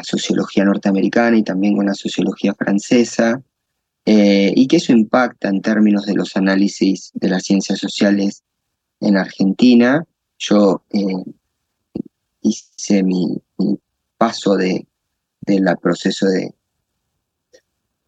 [0.05, 3.43] sociología norteamericana y también con la sociología francesa,
[4.05, 8.43] eh, y que eso impacta en términos de los análisis de las ciencias sociales
[9.01, 10.05] en Argentina.
[10.45, 11.25] Yo eh,
[12.41, 13.41] hice mi,
[14.19, 14.87] paso de,
[15.43, 16.53] del proceso de,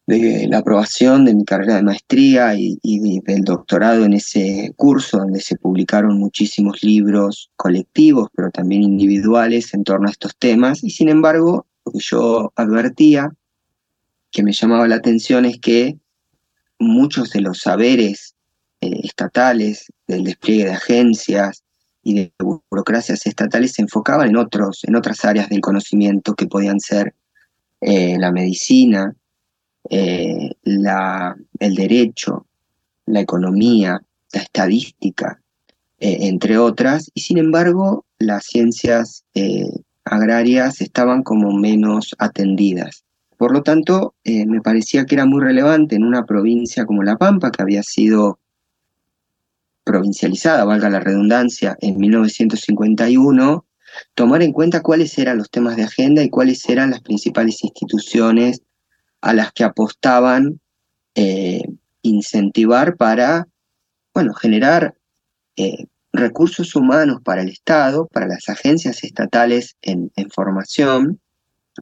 [0.06, 2.78] de la aprobación de mi carrera de maestría y,
[3.20, 9.84] del doctorado en ese curso, donde se publicaron muchísimos libros colectivos, pero también individuales en
[9.84, 10.82] torno a estos temas.
[10.82, 13.32] Y sin embargo, lo que yo advertía,
[14.32, 15.98] que me llamaba la atención, es que
[16.80, 18.34] muchos de los saberes
[18.80, 21.63] eh, estatales, del despliegue de agencias
[22.04, 26.78] y de burocracias estatales se enfocaban en, otros, en otras áreas del conocimiento que podían
[26.78, 27.14] ser
[27.80, 29.16] eh, la medicina,
[29.88, 32.46] eh, la, el derecho,
[33.06, 34.02] la economía,
[34.32, 35.40] la estadística,
[35.98, 39.24] eh, entre otras, y sin embargo las ciencias
[40.04, 43.04] agrarias estaban como menos atendidas.
[43.36, 47.50] Por lo tanto, me parecía que era muy relevante en una provincia como La Pampa,
[47.50, 48.38] que había sido
[49.84, 53.64] provincializada, valga la redundancia, en 1951,
[54.14, 58.62] tomar en cuenta cuáles eran los temas de agenda y cuáles eran las principales instituciones
[59.20, 60.60] a las que apostaban
[61.14, 61.62] eh,
[62.02, 63.46] incentivar para,
[64.12, 64.94] bueno, generar
[65.56, 71.20] eh, recursos humanos para el Estado, para las agencias estatales en, formación,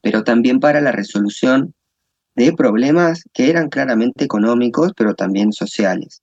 [0.03, 1.75] pero también para la resolución
[2.35, 6.23] de problemas que eran claramente económicos, pero también sociales.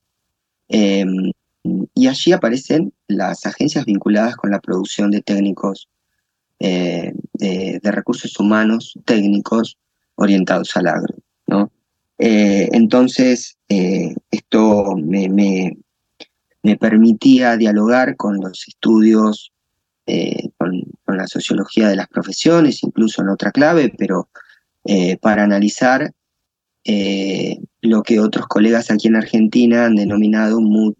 [0.69, 1.31] Em,
[1.63, 5.89] y allí aparecen las agencias vinculadas con la producción de técnicos,
[6.59, 9.77] eh, de, recursos humanos técnicos
[10.15, 11.15] orientados al agro.
[11.47, 11.71] ¿no?
[12.17, 15.77] Eh, entonces, eh, esto me, me,
[16.77, 19.51] permitía dialogar con los estudios,
[20.57, 24.29] con, la sociología de las profesiones, incluso en otra clave, pero
[25.21, 26.13] para analizar
[27.81, 30.95] lo que otros colegas aquí en Argentina han denominado un,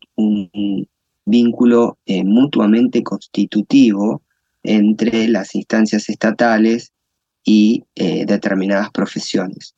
[1.25, 4.23] vínculo mutuamente constitutivo
[4.63, 6.91] entre las instancias estatales
[7.43, 9.75] y eh, determinadas profesiones.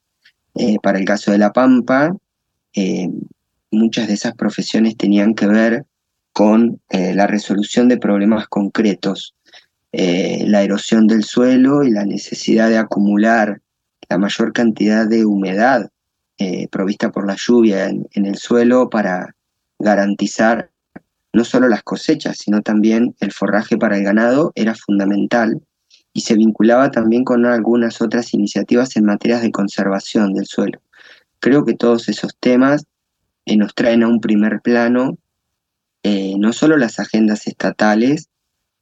[0.55, 2.15] Eh, para el caso de La Pampa,
[2.75, 3.09] eh,
[3.71, 5.85] muchas de esas profesiones tenían que ver
[6.33, 9.35] con la resolución de problemas concretos,
[9.91, 13.59] la erosión del suelo y la necesidad de acumular
[14.07, 15.89] la mayor cantidad de humedad
[16.71, 19.35] provista por la lluvia en el suelo para
[19.79, 20.71] garantizar
[21.33, 25.61] no solo las cosechas, sino también el forraje para el ganado era fundamental
[26.13, 30.81] y se vinculaba también con algunas otras iniciativas en materias de conservación del suelo.
[31.39, 32.85] Creo que todos esos temas
[33.45, 35.17] eh, nos traen a un primer plano
[36.03, 38.29] eh, no solo las agendas estatales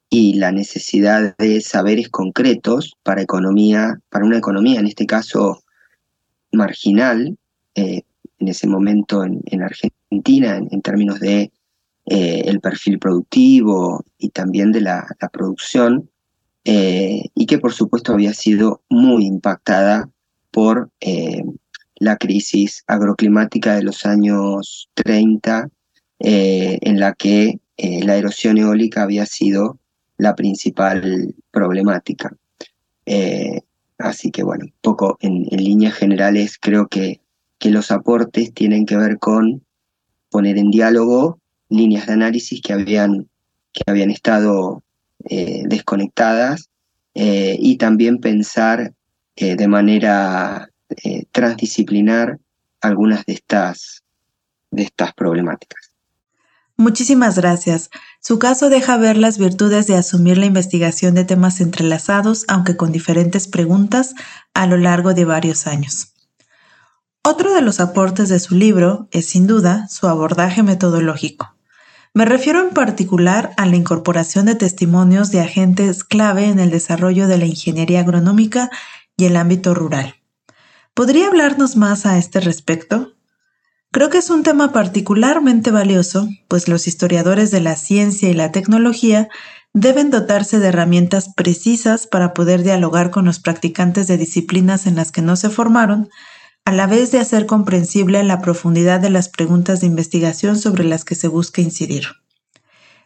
[0.10, 5.62] y la necesidad de saberes concretos para economía, para una economía en este caso
[6.52, 7.38] marginal,
[7.80, 8.04] eh,
[8.40, 11.52] en ese momento en, Argentina, en, términos de
[12.06, 16.10] el perfil productivo y también de la producción,
[16.66, 20.10] eh, y que por supuesto había sido muy impactada
[20.52, 21.44] por eh,
[21.96, 25.70] la crisis agroclimática de los años 30,
[26.20, 29.80] eh, en la que eh, la erosión eólica había sido
[30.18, 32.36] la principal problemática.
[33.06, 33.62] Eh,
[33.98, 37.22] así que bueno, un poco en, líneas generales creo que,
[37.60, 39.64] que los aportes tienen que ver con
[40.30, 41.40] poner en diálogo
[41.70, 43.30] líneas de análisis que habían,
[43.74, 44.84] que habían estado
[45.20, 46.70] desconectadas
[47.14, 48.94] y también pensar
[49.36, 50.70] de manera
[51.04, 52.40] eh, transdisciplinar
[52.82, 54.04] algunas de estas,
[54.72, 55.92] de estas problemáticas.
[56.78, 57.92] Muchísimas gracias.
[58.22, 62.92] Su caso deja ver las virtudes de asumir la investigación de temas entrelazados, aunque con
[62.92, 64.16] diferentes preguntas,
[64.56, 66.14] a lo largo de varios años.
[67.32, 71.54] Otro de los aportes de su libro es sin duda su abordaje metodológico.
[72.16, 77.28] Me refiero en particular a la incorporación de testimonios de agentes clave en el desarrollo
[77.28, 78.72] de la ingeniería agronómica
[79.16, 80.16] y el ámbito rural.
[80.96, 83.14] ¿Podría hablarnos más a este respecto?
[83.92, 88.52] Creo que es un tema particularmente valioso, pues los historiadores de la ciencia y la
[88.52, 89.30] tecnología
[89.72, 95.12] deben dotarse de herramientas precisas para poder dialogar con los practicantes de disciplinas en las
[95.12, 96.10] que no se formaron,
[96.70, 101.04] a la vez de hacer comprensible la profundidad de las preguntas de investigación sobre las
[101.04, 102.04] que se busca incidir.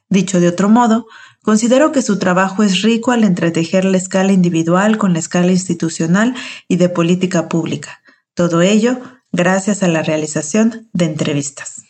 [0.09, 1.07] Dicho de otro modo,
[1.43, 6.35] considero que su trabajo es rico al entretejer la escala individual con la escala institucional
[6.67, 8.01] y de política pública.
[8.33, 8.99] Todo ello
[9.31, 11.85] gracias a la realización de entrevistas.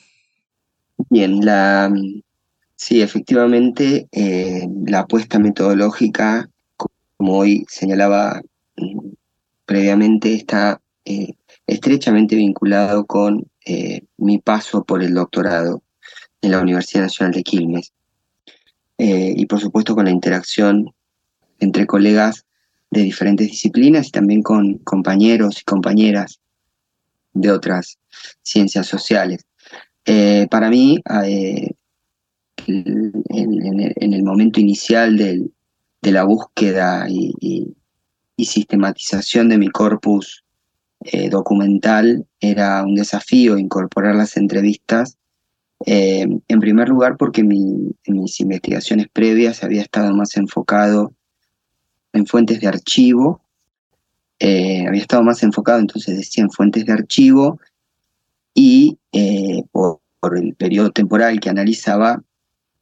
[1.09, 1.91] Bien, la,
[2.75, 6.47] sí, efectivamente, eh, la apuesta metodológica,
[7.17, 8.43] como hoy señalaba
[8.77, 9.09] mm,
[9.65, 11.33] previamente, está eh,
[11.67, 15.81] estrechamente vinculado con eh, mi paso por el doctorado
[16.41, 17.93] en la Universidad Nacional de Quilmes.
[18.97, 20.93] Eh, y por supuesto con la interacción
[21.59, 22.45] entre colegas
[22.91, 26.39] de diferentes disciplinas y también con compañeros y compañeras
[27.33, 27.97] de otras
[28.43, 29.45] ciencias sociales.
[30.05, 31.75] Eh, para mí, en,
[34.13, 37.75] el momento inicial de la búsqueda y,
[38.37, 40.42] sistematización de mi corpus
[41.29, 45.17] documental, era un desafío incorporar las entrevistas
[45.85, 51.13] eh, en primer lugar, porque mis investigaciones previas había estado más enfocado
[52.13, 53.41] en fuentes de archivo,
[54.39, 57.59] eh, había estado más enfocado, entonces decía, en fuentes de archivo
[58.53, 59.99] y eh, por,
[60.37, 62.23] el periodo temporal que analizaba,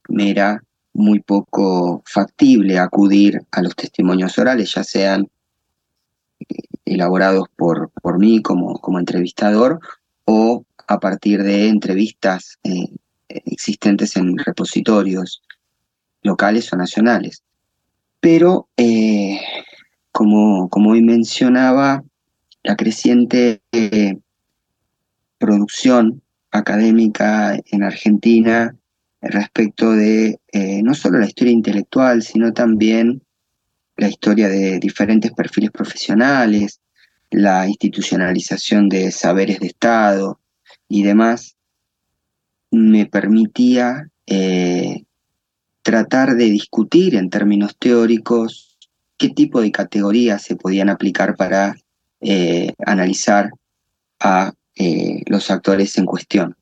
[0.08, 0.64] me era
[0.94, 5.28] muy poco factible acudir a los testimonios orales, ya sean
[6.94, 9.80] elaborados por, por mí como, como entrevistador
[10.26, 12.90] o a partir de entrevistas eh,
[13.30, 15.42] existentes en repositorios
[16.22, 17.44] locales o nacionales.
[18.20, 19.40] Pero, eh,
[20.12, 22.04] como, como, hoy mencionaba,
[22.64, 24.18] la creciente eh,
[25.40, 26.22] producción
[26.52, 28.76] académica en Argentina
[29.22, 30.40] respecto de
[30.84, 33.22] no solo la historia intelectual, sino también
[33.96, 36.81] la historia de diferentes perfiles profesionales,
[37.32, 40.42] la institucionalización de saberes de Estado,
[40.92, 41.56] y demás,
[42.70, 45.06] me permitía eh,
[45.82, 48.78] tratar de discutir en términos teóricos
[49.18, 51.76] qué tipo de categorías se podían aplicar para
[52.20, 53.52] eh, analizar
[54.20, 56.58] a eh, los actores en cuestión.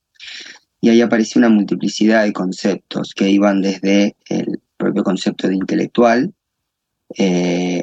[0.80, 6.34] Y ahí apareció una multiplicidad de conceptos que iban desde el propio concepto de intelectual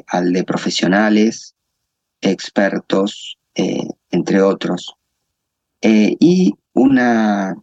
[0.07, 1.56] al de profesionales,
[2.21, 3.37] expertos,
[4.11, 4.97] entre otros.
[5.81, 7.55] Eh, y una,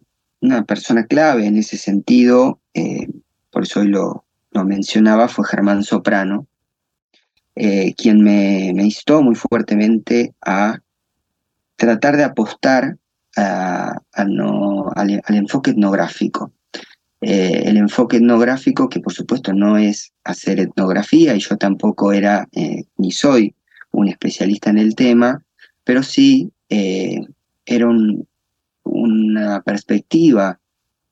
[0.66, 3.09] persona clave en ese sentido, eh,
[3.50, 6.46] por eso hoy lo, mencionaba, fue Germán Soprano,
[7.57, 10.78] eh, quien me, instó muy fuertemente a
[11.76, 12.98] tratar de apostar
[13.36, 16.52] no, al, enfoque etnográfico.
[17.20, 22.48] el enfoque etnográfico, que por supuesto no es hacer etnografía, y yo tampoco era
[22.96, 23.55] ni soy
[23.95, 25.45] un especialista en el tema,
[25.84, 27.88] pero sí era
[28.82, 30.59] una perspectiva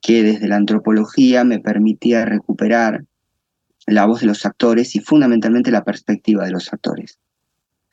[0.00, 3.04] que desde la antropología me permitía recuperar
[3.86, 7.18] la voz de los actores y fundamentalmente la perspectiva de los actores.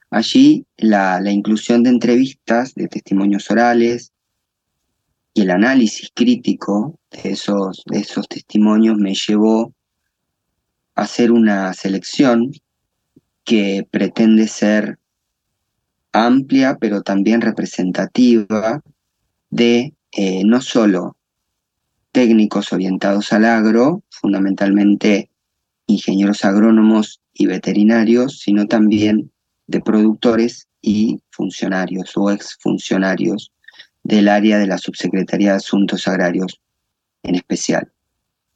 [0.09, 4.11] Allí la, inclusión de entrevistas, de testimonios orales
[5.35, 9.71] y el análisis crítico de esos, de esos testimonios me llevó
[10.95, 12.51] a hacer una selección
[13.49, 14.99] que pretende ser
[16.11, 18.83] amplia, pero también representativa
[19.49, 21.17] de eh, no solo
[22.11, 25.31] técnicos orientados al agro, fundamentalmente
[25.87, 29.31] ingenieros agrónomos y veterinarios, sino también
[29.65, 33.51] de productores y funcionarios o exfuncionarios
[34.03, 36.61] del área de la Subsecretaría de Asuntos Agrarios
[37.23, 37.91] en especial.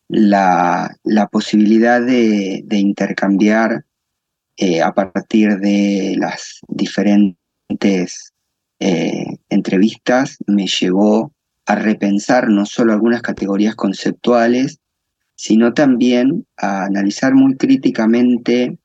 [0.07, 0.95] La,
[1.31, 3.85] posibilidad de, intercambiar
[4.57, 8.33] eh, a partir de las diferentes
[8.79, 11.33] eh, entrevistas me llevó
[11.65, 14.79] a repensar no solo algunas categorías conceptuales,
[15.35, 18.77] sino también a analizar muy críticamente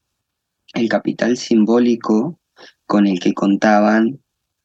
[0.72, 2.38] el capital simbólico
[2.86, 4.20] con el que contaban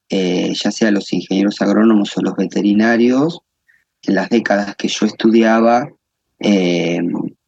[0.09, 3.41] eh, ya sea los ingenieros agrónomos o los veterinarios
[4.03, 5.89] en las décadas que yo estudiaba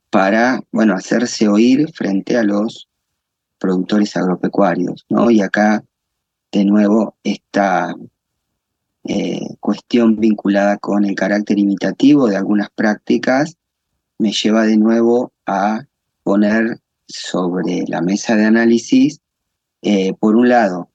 [0.09, 2.87] para bueno, hacerse oír frente a los
[3.59, 5.05] productores agropecuarios.
[5.09, 5.31] ¿no?
[5.31, 5.83] Y acá,
[6.51, 7.95] de nuevo, esta
[9.07, 13.55] eh, cuestión vinculada con el carácter imitativo de algunas prácticas
[14.17, 15.81] me lleva de nuevo a
[16.23, 19.19] poner sobre la mesa de análisis,
[19.83, 20.89] eh, por un lado,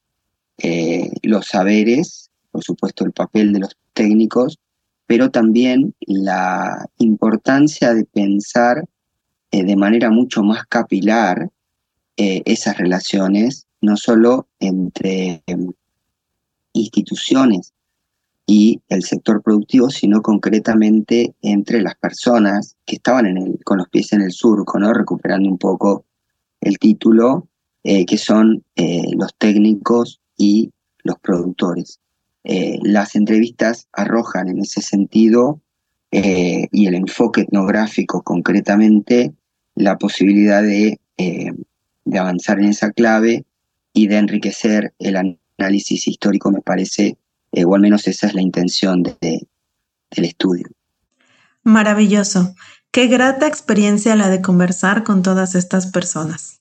[0.59, 4.59] eh, los saberes, por supuesto el papel de los técnicos,
[5.07, 8.85] pero también la importancia de pensar
[9.53, 11.51] de manera mucho más capilar
[12.45, 15.73] esas relaciones, no solo entre em,
[16.75, 17.73] instituciones
[18.47, 24.23] y el sector productivo, sino concretamente entre las personas que estaban con los pies en
[24.23, 24.93] el surco, ¿no?
[24.93, 26.05] recuperando un poco
[26.61, 27.47] el título,
[27.85, 30.73] eh, que son eh, los técnicos y
[31.05, 32.01] los productores.
[32.45, 35.61] Eh, las entrevistas arrojan en ese sentido
[36.13, 39.33] y el enfoque etnográfico concretamente
[39.77, 40.99] la posibilidad de,
[42.11, 43.45] de avanzar en esa clave
[43.93, 45.17] y de enriquecer el
[45.59, 47.17] análisis histórico, me parece
[47.53, 49.47] eh, o al menos esa es la intención de,
[50.11, 50.67] del estudio.
[51.63, 52.55] Maravilloso.
[52.91, 56.61] Qué grata experiencia la de conversar con todas estas personas.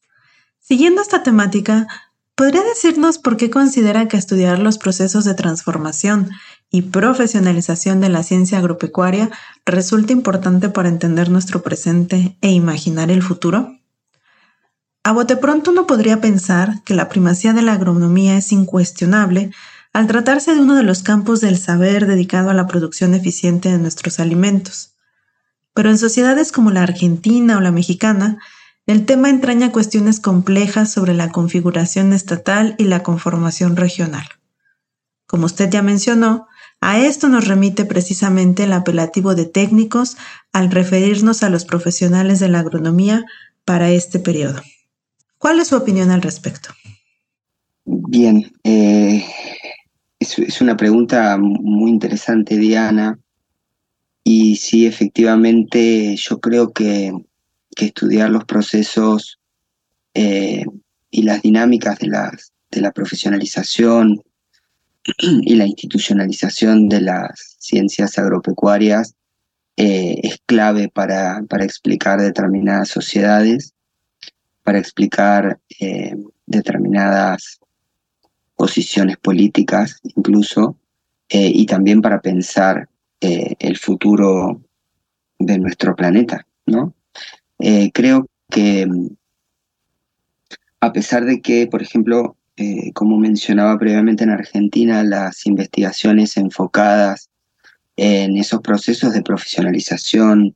[0.60, 1.88] Siguiendo esta temática,
[2.36, 6.30] ¿podría decirnos por qué considera que estudiar los procesos de transformación
[6.70, 9.32] y profesionalización de la ciencia agropecuaria
[9.66, 13.79] resulta importante para entender nuestro presente e imaginar el futuro?
[15.04, 19.52] A bote pronto uno podría pensar que la primacía de la agronomía es incuestionable
[19.94, 23.78] al tratarse de uno de los campos del saber dedicado a la producción eficiente de
[23.78, 24.94] nuestros alimentos.
[25.74, 28.40] Pero en sociedades como la argentina o la mexicana,
[28.86, 34.28] el tema entraña cuestiones complejas sobre la configuración estatal y la conformación regional.
[35.28, 36.48] Como usted ya mencionó,
[36.82, 40.18] a esto nos remite precisamente el apelativo de técnicos
[40.54, 43.26] al referirnos a los profesionales de la agronomía
[43.64, 44.62] para este periodo.
[45.40, 46.70] ¿Cuál es su opinión al respecto?
[47.86, 49.26] Bien, eh,
[50.20, 53.18] es, una pregunta muy interesante, Diana.
[54.24, 57.12] Y sí, efectivamente, yo creo que,
[57.78, 59.40] estudiar los procesos
[60.14, 60.66] eh,
[61.10, 62.10] y las dinámicas de,
[62.72, 64.22] de la profesionalización
[65.18, 69.16] y la institucionalización de las ciencias agropecuarias
[69.78, 73.74] eh, es clave para, para, explicar determinadas sociedades,
[74.70, 76.16] para explicar eh,
[76.46, 77.60] determinadas
[78.56, 80.78] posiciones políticas incluso,
[81.28, 82.88] eh, y también para pensar
[83.20, 84.62] eh, el futuro
[85.40, 86.94] de nuestro planeta, ¿no?
[87.94, 88.88] Creo que
[90.80, 92.38] a pesar de que, por ejemplo,
[92.94, 97.32] como mencionaba previamente en Argentina, las investigaciones enfocadas
[97.98, 100.56] en esos procesos de profesionalización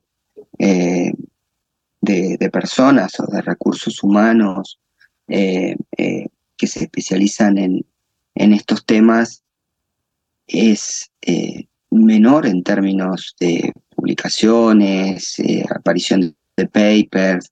[2.04, 4.80] de, personas o de recursos humanos
[5.28, 7.86] que se especializan en,
[8.36, 9.44] en estos temas
[10.48, 17.52] es eh, menor en términos de publicaciones, eh, aparición de papers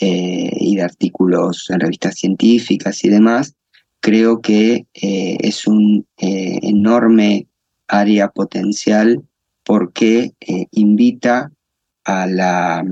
[0.00, 3.54] eh, y de artículos en revistas científicas y demás,
[4.00, 7.46] creo que es un enorme
[7.88, 9.22] área potencial
[9.62, 10.32] porque
[10.72, 11.50] invita
[12.04, 12.84] a la,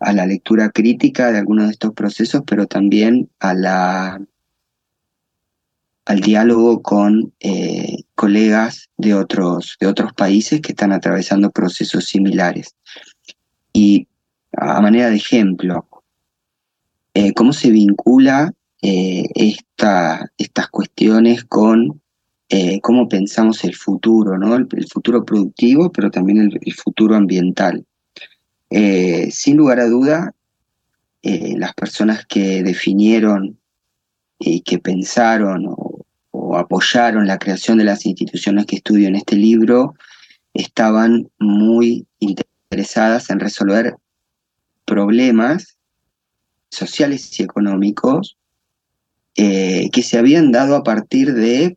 [0.00, 4.26] a la lectura crítica de algunos de estos procesos, pero también al
[6.22, 12.74] diálogo con eh, colegas de otros, de otros países que están atravesando procesos similares.
[13.74, 14.08] Y
[14.52, 15.86] a manera de ejemplo,
[17.12, 22.00] eh, ¿cómo se vincula eh, estas cuestiones con
[22.82, 24.56] cómo pensamos el futuro, ¿no?
[24.56, 27.86] el, futuro productivo, pero también el, futuro ambiental?
[28.70, 30.34] Sin lugar a duda,
[31.22, 33.58] las personas que definieron
[34.38, 35.74] y que pensaron
[36.56, 39.94] apoyaron la creación de las instituciones que estudio en este libro
[40.54, 43.96] estaban muy interesadas en resolver
[44.84, 45.78] problemas
[46.70, 48.36] sociales y económicos
[49.36, 51.76] eh, que se habían dado a partir de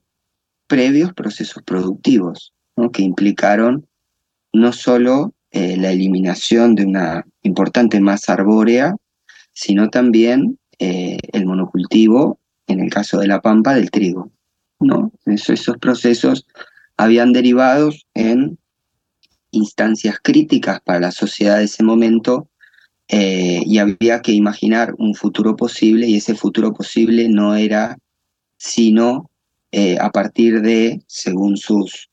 [0.67, 2.53] previos procesos productivos,
[2.91, 3.87] que implicaron
[4.51, 8.95] no solo eh, la eliminación de una importante masa arbórea,
[9.51, 14.31] sino también eh, el monocultivo, en el caso de la pampa, del trigo.
[14.79, 15.11] ¿no?
[15.27, 16.47] esos procesos
[16.97, 18.57] habían derivado en
[19.51, 22.49] instancias críticas para la sociedad de ese momento
[23.07, 27.99] eh, y había que imaginar un futuro posible y ese futuro posible no era
[28.57, 29.29] sino
[29.99, 32.07] a partir de, según sus,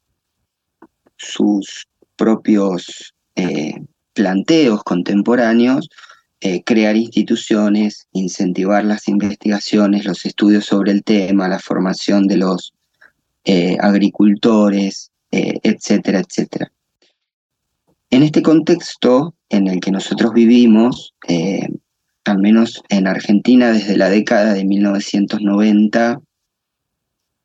[1.16, 1.86] sus
[2.16, 3.82] propios eh,
[4.14, 5.88] planteos contemporáneos,
[6.64, 12.72] crear instituciones, incentivar las investigaciones, los estudios sobre el tema, la formación de los
[13.78, 16.72] agricultores, etcétera, etcétera.
[18.10, 21.68] En este contexto en el que nosotros vivimos, eh,
[22.24, 26.20] al menos en Argentina desde la década de 1990,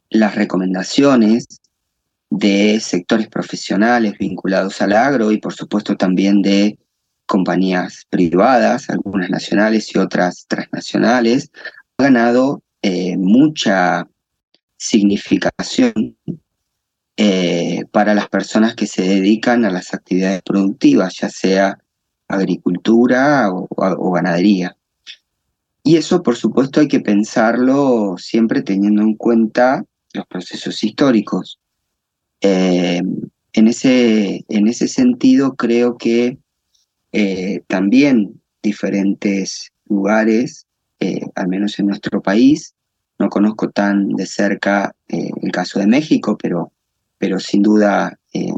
[0.09, 1.61] las recomendaciones
[2.37, 6.77] de sectores profesionales vinculados al agro y por supuesto también de
[7.25, 11.51] compañías privadas, algunas nacionales y otras transnacionales,
[11.97, 14.07] ha ganado eh, mucha
[14.77, 16.17] significación
[17.17, 21.79] eh, para las personas que se dedican a las actividades productivas, ya sea
[22.27, 24.75] agricultura o, ganadería.
[25.83, 31.59] Y eso, por supuesto, hay que pensarlo siempre teniendo en cuenta los procesos históricos.
[32.41, 33.01] Eh,
[33.53, 36.37] en, ese, en ese sentido, creo que
[37.11, 40.65] eh, también diferentes lugares,
[41.35, 42.73] al menos en nuestro país,
[43.19, 46.71] no conozco tan de cerca el caso de México, pero
[47.17, 48.53] pero sin duda eh,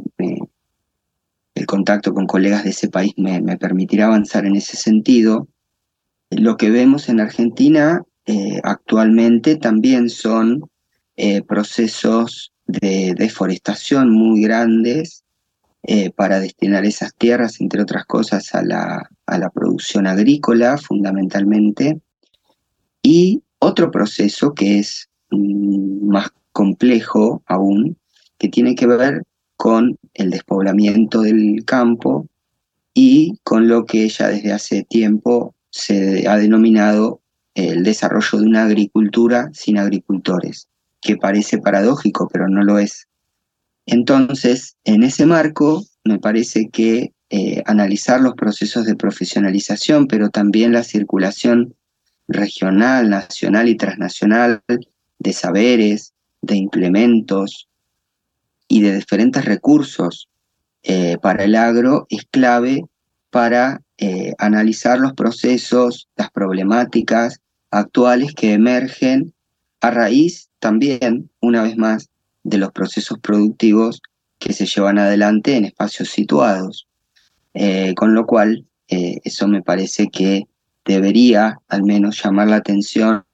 [1.55, 5.47] el contacto con colegas de ese país me, permitirá avanzar en ese sentido.
[6.29, 10.69] Lo que vemos en Argentina eh, actualmente también son
[11.15, 15.23] eh, procesos de deforestación muy grandes
[16.17, 22.01] para destinar esas tierras, entre otras cosas, a la, a la producción agrícola fundamentalmente.
[23.01, 27.97] Y otro proceso que es mm, más complejo aún,
[28.37, 29.23] que tiene que ver
[29.55, 32.27] con el despoblamiento del campo
[32.93, 37.21] y con lo que ya desde hace tiempo se ha denominado
[37.55, 40.67] el desarrollo de una agricultura sin agricultores,
[41.07, 43.07] que parece paradójico, pero no lo es.
[43.85, 50.73] Entonces, en ese marco, me parece que eh, analizar los procesos de profesionalización, pero también
[50.73, 51.73] la circulación
[52.27, 57.67] regional, nacional y transnacional de saberes, de implementos,
[58.67, 60.27] y de diferentes recursos
[60.83, 62.83] eh, para el agro es clave
[63.29, 67.39] para eh, analizar los procesos, las problemáticas
[67.71, 69.33] actuales que emergen
[69.81, 72.09] a raíz también, una vez más,
[72.43, 74.01] de los procesos productivos
[74.39, 76.87] que se llevan adelante en espacios situados.
[77.53, 80.43] Eh, con lo cual, eso me parece que
[80.85, 83.25] debería al menos llamar la atención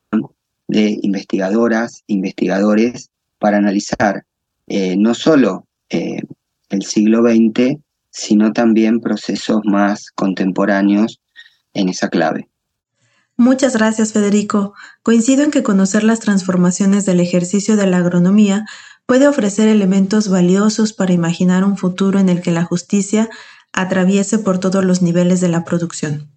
[0.67, 4.25] de investigadoras, investigadores, para analizar
[4.67, 6.21] eh, no solo eh,
[6.69, 7.77] el siglo XX,
[8.09, 11.19] sino también procesos más contemporáneos
[11.73, 12.47] en esa clave.
[13.37, 14.73] Muchas gracias, Federico.
[15.01, 18.65] Coincido en que conocer las transformaciones del ejercicio de la agronomía
[19.07, 23.29] puede ofrecer elementos valiosos para imaginar un futuro en el que la justicia
[23.71, 26.31] atraviese por todos los niveles de la producción.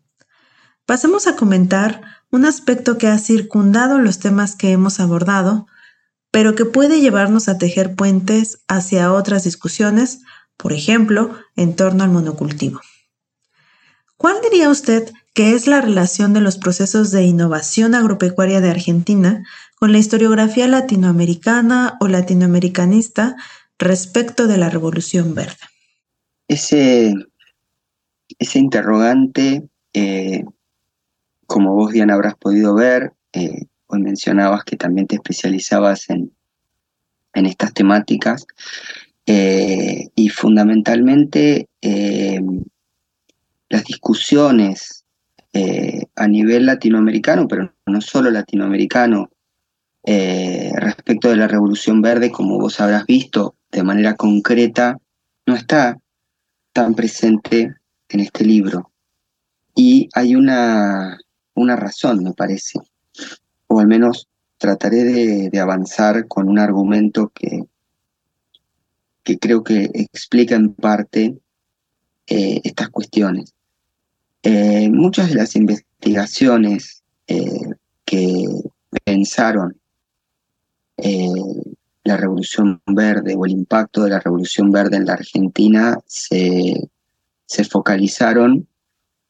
[0.86, 5.66] Pasemos a comentar un aspecto que ha circundado los temas que hemos abordado,
[6.30, 10.20] pero que puede llevarnos a tejer puentes hacia otras discusiones,
[10.56, 12.80] por ejemplo, en torno al monocultivo.
[14.16, 19.44] ¿Cuál diría usted que es la relación de los procesos de innovación agropecuaria de Argentina
[19.78, 23.36] con la historiografía latinoamericana o latinoamericanista
[23.78, 25.58] respecto de la Revolución Verde?
[26.48, 27.12] Ese,
[28.38, 30.42] ese interrogante, eh,
[31.46, 36.32] como vos, Diana, habrás podido ver, eh, hoy mencionabas que también te especializabas en,
[37.34, 38.46] en estas temáticas
[39.26, 41.68] eh, y fundamentalmente
[43.68, 44.95] las discusiones
[45.56, 49.30] eh, a nivel latinoamericano, pero no solo latinoamericano,
[50.08, 54.98] respecto de la Revolución Verde, como vos habrás visto de manera concreta,
[55.46, 55.98] no está
[56.72, 57.74] tan presente
[58.08, 58.92] en este libro.
[59.74, 61.18] Y hay una,
[61.54, 62.78] una razón, me parece
[63.66, 64.28] o al menos
[64.58, 65.04] trataré
[65.50, 67.64] de, avanzar con un argumento que,
[69.22, 71.38] que creo que explica en parte
[72.26, 73.54] eh, estas cuestiones.
[74.48, 77.68] Eh, muchas de las investigaciones eh,
[78.04, 78.44] que
[79.04, 79.76] pensaron
[80.98, 81.26] eh,
[82.04, 86.74] la Revolución Verde o el impacto de la Revolución Verde en la Argentina se,
[87.44, 88.68] se focalizaron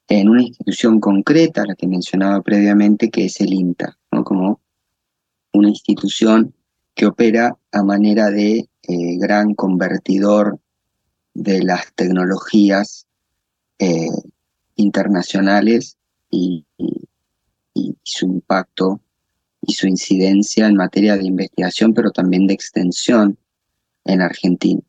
[0.09, 4.61] en una institución concreta, la que mencionaba previamente, que es el INTA, como
[5.55, 6.53] una institución
[6.95, 10.61] que opera a manera de gran convertidor
[11.33, 13.07] de las tecnologías
[14.77, 15.97] internacionales
[16.31, 16.64] y,
[18.03, 19.01] su impacto
[19.61, 23.37] y su incidencia en materia de investigación, pero también de extensión
[24.05, 24.81] en Argentina.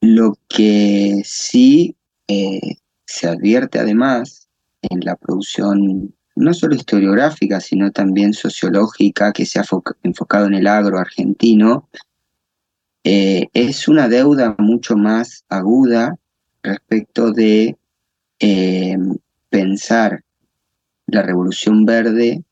[0.00, 1.96] Lo que sí
[2.28, 4.48] eh, se advierte además
[4.82, 9.64] en la producción no solo historiográfica, sino también sociológica que se ha
[10.02, 11.88] enfocado en el agro argentino,
[13.04, 16.16] eh, es una deuda mucho más aguda
[16.62, 17.76] respecto de
[18.40, 18.96] eh,
[19.48, 20.24] pensar
[21.06, 22.42] la revolución verde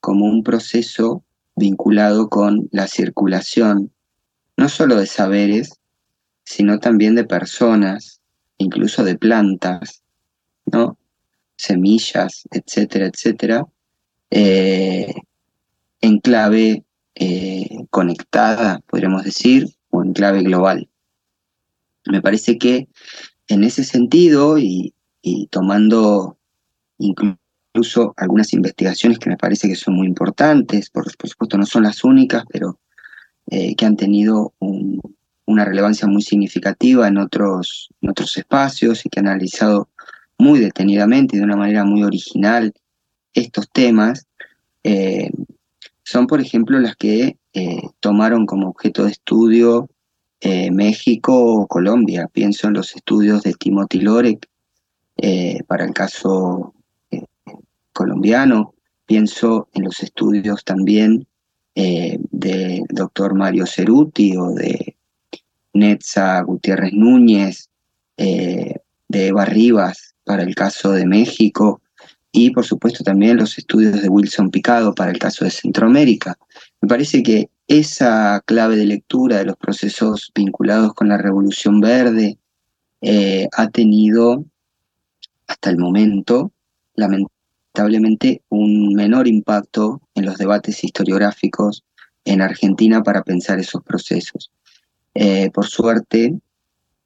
[0.00, 1.24] como un proceso
[1.56, 3.92] vinculado con la circulación,
[4.56, 5.80] no solo de saberes,
[6.44, 8.20] sino también de personas,
[8.58, 10.02] incluso de plantas,
[10.66, 10.98] ¿no?
[11.56, 13.66] semillas, etcétera, etcétera,
[14.30, 15.12] eh,
[16.00, 16.84] en clave
[17.14, 20.88] eh, conectada, podríamos decir, o en clave global.
[22.06, 22.88] Me parece que
[23.48, 24.94] en ese sentido, y,
[25.50, 26.38] tomando
[26.98, 32.04] incluso algunas investigaciones que me parece que son muy importantes, por, supuesto no son las
[32.04, 32.78] únicas, pero
[33.50, 34.54] eh, que han tenido
[35.46, 39.88] una relevancia muy significativa en otros, en otros espacios y que han analizado
[40.38, 42.72] muy detenidamente y de una manera muy original
[43.34, 44.26] estos temas,
[44.84, 45.30] eh,
[46.02, 49.88] son por ejemplo las que eh, tomaron como objeto de estudio
[50.72, 52.26] México o Colombia.
[52.32, 54.49] Pienso en los estudios de Timothy Lorek
[55.66, 56.74] para el caso
[57.92, 58.74] colombiano,
[59.06, 61.26] pienso en los estudios también
[61.74, 64.96] del doctor Mario Ceruti o de
[65.74, 67.68] Netza Gutiérrez Núñez,
[68.16, 71.80] de Eva Rivas, para el caso de México
[72.32, 76.38] y por supuesto también los estudios de Wilson Picado para el caso de Centroamérica.
[76.80, 82.38] Me parece que esa clave de lectura de los procesos vinculados con la Revolución Verde
[83.00, 84.44] eh, ha tenido
[85.50, 86.52] hasta el momento,
[86.94, 91.82] lamentablemente, un menor impacto en los debates historiográficos
[92.24, 94.52] en Argentina para pensar esos procesos.
[95.14, 96.38] Eh, por suerte,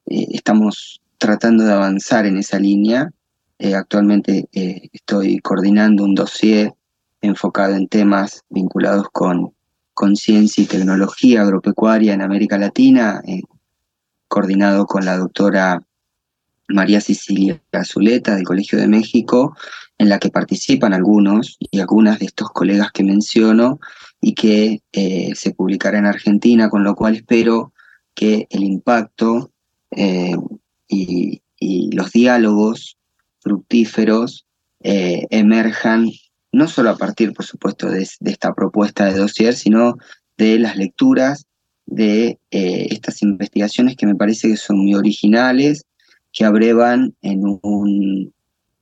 [0.05, 3.09] eh, estamos tratando de avanzar en esa línea.
[3.57, 6.71] Eh, actualmente estoy coordinando un dossier
[7.21, 9.55] enfocado en temas vinculados con,
[9.95, 13.23] con ciencia y tecnología agropecuaria en América Latina,
[14.27, 15.81] coordinado con la doctora
[16.67, 19.55] María Cecilia Azuleta del Colegio de México,
[19.97, 23.79] en la que participan algunos y algunas de estos colegas que menciono
[24.19, 24.81] y que
[25.35, 27.71] se publicará en Argentina, con lo cual espero
[28.13, 29.51] que el impacto
[30.87, 32.97] y, los diálogos
[33.39, 34.45] fructíferos
[34.83, 36.11] eh, emerjan
[36.51, 39.97] no solo a partir, por supuesto, de, esta propuesta de dossier, sino
[40.37, 41.47] de las lecturas
[41.85, 45.85] de eh, estas investigaciones que me parece que son muy originales,
[46.35, 48.33] que abrevan en un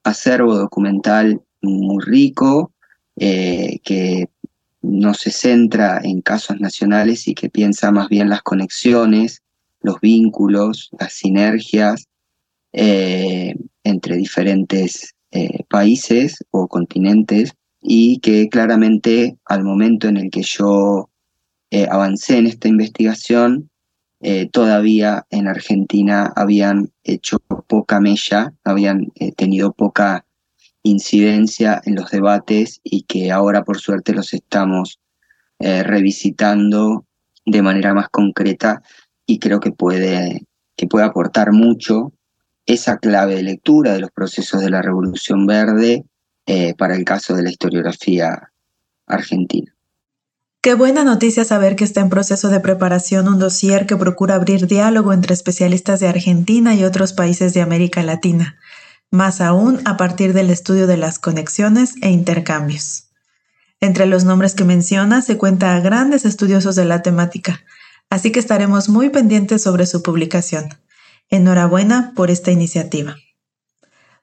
[0.03, 2.73] acervo documental muy rico,
[3.15, 4.27] eh, que
[4.81, 9.41] no se centra en casos nacionales y que piensa más bien las conexiones
[9.81, 12.07] los vínculos, las sinergias
[12.71, 20.41] eh, entre diferentes eh, países o continentes y que claramente al momento en el que
[20.41, 21.09] yo
[21.89, 23.71] avancé en esta investigación,
[24.51, 30.25] todavía en Argentina habían hecho poca mella, habían tenido poca
[30.81, 34.99] incidencia en los debates y que ahora por suerte los estamos
[35.59, 37.05] revisitando
[37.45, 38.81] de manera más concreta
[39.25, 40.45] y creo que puede,
[40.75, 42.13] que puede aportar mucho
[42.65, 46.05] esa clave de lectura de los procesos de la Revolución Verde
[46.45, 48.51] eh, para el caso de la historiografía
[49.07, 49.72] argentina.
[50.63, 54.65] Qué buena noticia saber que está en proceso de preparación un dossier que procura abrir
[54.65, 58.55] diálogo entre especialistas de Argentina y otros países de América Latina,
[59.11, 63.09] más aún a partir del estudio de las conexiones e intercambios.
[63.81, 67.59] Entre los nombres que menciona se cuenta a grandes estudiosos de la temática,
[68.09, 70.69] así que estaremos muy pendientes sobre su publicación.
[71.29, 73.17] Enhorabuena por esta iniciativa.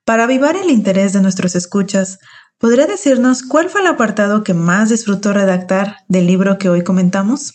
[0.07, 2.18] Para avivar el interés de nuestros escuchas,
[2.61, 7.55] ¿podría decirnos cuál fue el apartado que más disfrutó redactar del libro que hoy comentamos?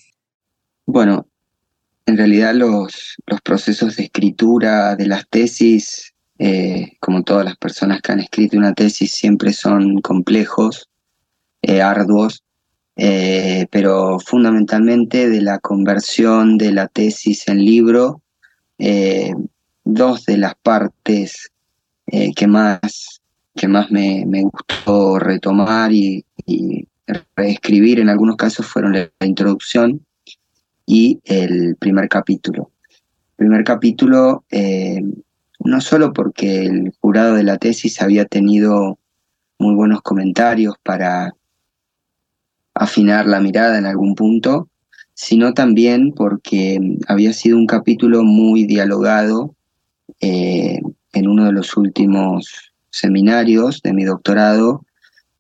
[0.88, 1.28] Bueno,
[2.08, 8.12] en realidad los, procesos de escritura de las tesis, eh, como todas las personas que
[8.12, 10.90] han escrito una tesis, siempre son complejos,
[11.62, 12.44] eh, arduos,
[12.96, 18.22] eh, pero fundamentalmente de la conversión de la tesis en libro,
[19.84, 21.52] dos de las partes
[22.08, 23.15] que más,
[23.56, 26.26] que más me, gustó retomar y,
[27.36, 30.06] reescribir en algunos casos fueron la, introducción
[30.86, 32.72] y el primer capítulo.
[33.38, 34.44] El primer capítulo,
[35.60, 39.00] no solo porque el jurado de la tesis había tenido
[39.58, 41.34] muy buenos comentarios para
[42.74, 44.70] afinar la mirada en algún punto,
[45.14, 46.78] sino también porque
[47.08, 49.56] había sido un capítulo muy dialogado
[50.20, 50.82] eh,
[51.14, 54.86] en uno de los últimos seminarios de mi doctorado,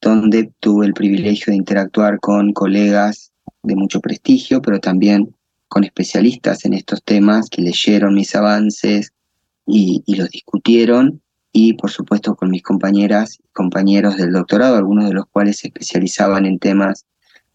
[0.01, 3.31] donde tuve el privilegio de interactuar con colegas
[3.63, 5.33] de mucho prestigio, pero también
[5.69, 9.13] con especialistas en estos temas que leyeron mis avances
[9.65, 11.21] y, los discutieron,
[11.53, 15.67] y por supuesto con mis compañeras y compañeros del doctorado, algunos de los cuales se
[15.69, 17.05] especializaban en temas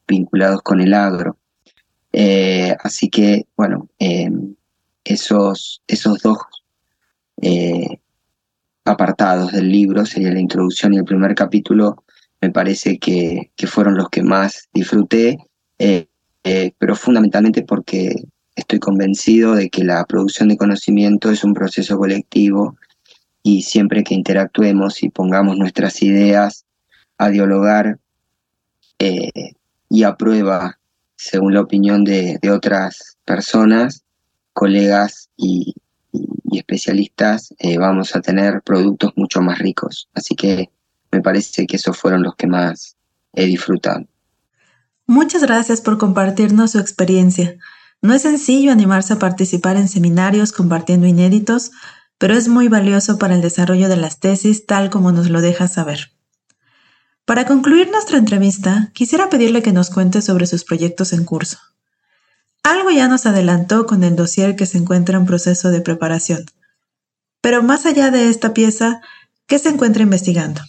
[0.09, 1.37] vinculados con el agro.
[2.13, 4.55] Eh, así que, bueno, em,
[5.05, 6.39] esos, esos dos
[7.43, 8.01] eh,
[8.91, 12.05] apartados del libro, sería la introducción y el primer capítulo,
[12.41, 15.39] me parece que, fueron los que más disfruté,
[15.79, 16.07] eh,
[16.79, 18.15] pero fundamentalmente porque
[18.57, 22.77] estoy convencido de que la producción de conocimiento es un proceso colectivo
[23.43, 26.65] y siempre que interactuemos y pongamos nuestras ideas
[27.19, 27.99] a dialogar,
[29.91, 30.79] y aprueba,
[31.17, 34.05] según la opinión de, otras personas,
[34.53, 35.75] colegas y,
[36.51, 40.09] especialistas, eh, vamos a tener productos mucho más ricos.
[40.15, 40.71] Así que
[41.11, 42.97] me parece que esos fueron los que más
[43.33, 44.07] he disfrutado.
[45.07, 47.57] Muchas gracias por compartirnos su experiencia.
[48.03, 51.73] No es sencillo animarse a participar en seminarios compartiendo inéditos,
[52.19, 55.69] pero es muy valioso para el desarrollo de las tesis tal como nos lo deja
[55.69, 56.13] saber.
[57.25, 61.59] Para concluir nuestra entrevista, quisiera pedirle que nos cuente sobre sus proyectos en curso.
[62.63, 66.45] Algo ya nos adelantó con el dossier que se encuentra en proceso de preparación.
[67.41, 69.01] Pero más allá de esta pieza,
[69.47, 70.61] ¿qué se encuentra investigando?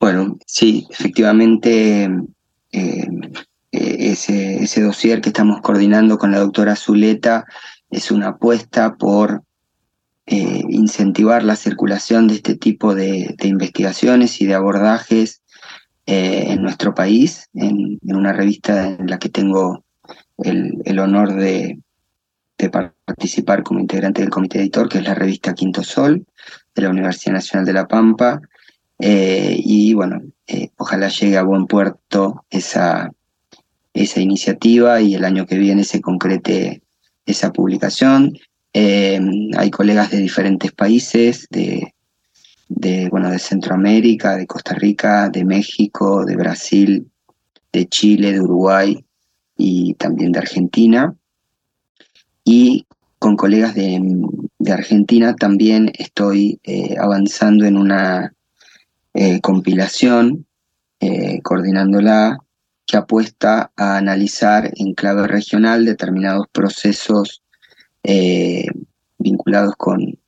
[0.00, 2.10] Bueno, sí, efectivamente,
[2.72, 3.08] eh,
[3.72, 7.44] ese, ese dossier que estamos coordinando con la doctora Zuleta
[7.90, 9.42] es una apuesta por
[10.26, 15.42] eh, incentivar la circulación de este tipo de, investigaciones y de abordajes
[16.06, 19.83] eh, en nuestro país, en, una revista en la que tengo
[20.38, 21.78] el, honor de,
[23.04, 26.24] participar como integrante del comité editor, que es la revista Quinto Sol
[26.74, 28.40] de la Universidad Nacional de La Pampa.
[28.98, 30.22] Eh, y bueno,
[30.76, 33.10] ojalá llegue a buen puerto esa,
[33.92, 36.82] esa iniciativa y el año que viene se concrete
[37.26, 38.36] esa publicación.
[38.72, 39.20] Eh,
[39.56, 41.92] hay colegas de diferentes países, de,
[43.10, 47.06] bueno, de Centroamérica, de Costa Rica, de México, de Brasil,
[47.72, 49.04] de Chile, de Uruguay
[49.56, 51.14] y también de Argentina.
[52.44, 52.86] Y
[53.18, 54.00] con colegas de,
[54.70, 58.34] Argentina también estoy eh, avanzando en una
[59.14, 60.46] eh, compilación,
[61.42, 62.38] coordinándola,
[62.86, 67.42] que apuesta a analizar en clave regional determinados procesos
[68.02, 68.66] eh,
[69.18, 70.18] vinculados con,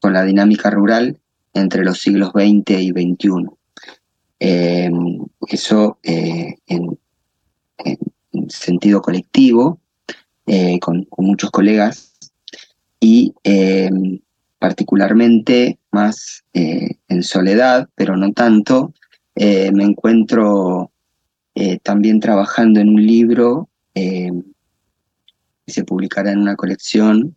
[0.00, 1.20] con, la dinámica rural
[1.54, 3.46] entre los siglos XX y XXI.
[4.40, 4.90] Eh,
[5.48, 6.98] eso eh, en,
[8.50, 9.80] sentido colectivo,
[10.80, 12.14] con, muchos colegas,
[13.00, 13.34] y
[14.58, 18.92] particularmente más en soledad, pero no tanto,
[19.36, 20.90] me encuentro
[21.82, 24.32] también trabajando en un libro que
[25.66, 27.36] se publicará en una colección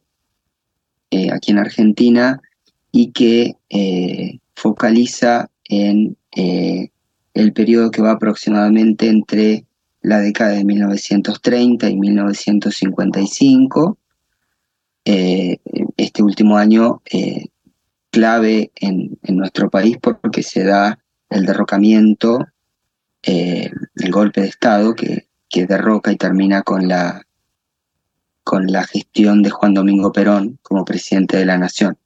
[1.14, 2.42] eh, aquí en Argentina
[2.94, 6.90] y que eh, focaliza en eh,
[7.34, 9.66] el periodo que va aproximadamente entre
[10.02, 13.98] la década de 1930 y 1955.
[15.06, 17.02] este último año
[18.12, 21.00] clave en, nuestro país porque se da
[21.30, 22.46] el derrocamiento,
[23.24, 27.26] el golpe de Estado que, que derroca y termina con la
[28.44, 31.98] con la gestión de Juan Domingo Perón como presidente de la Nación.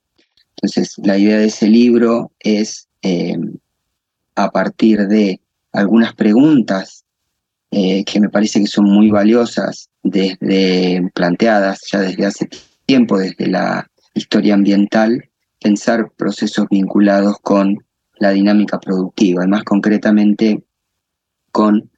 [0.56, 3.38] Entonces, la idea de ese libro es, eh,
[4.36, 5.42] a partir de
[5.72, 7.05] algunas preguntas
[7.72, 12.50] eh, que me parece que son muy valiosas, desde planteadas ya desde hace
[12.86, 15.30] tiempo, desde la historia ambiental,
[15.60, 17.84] pensar procesos vinculados con
[18.18, 20.64] la dinámica productiva y más concretamente
[21.52, 21.90] con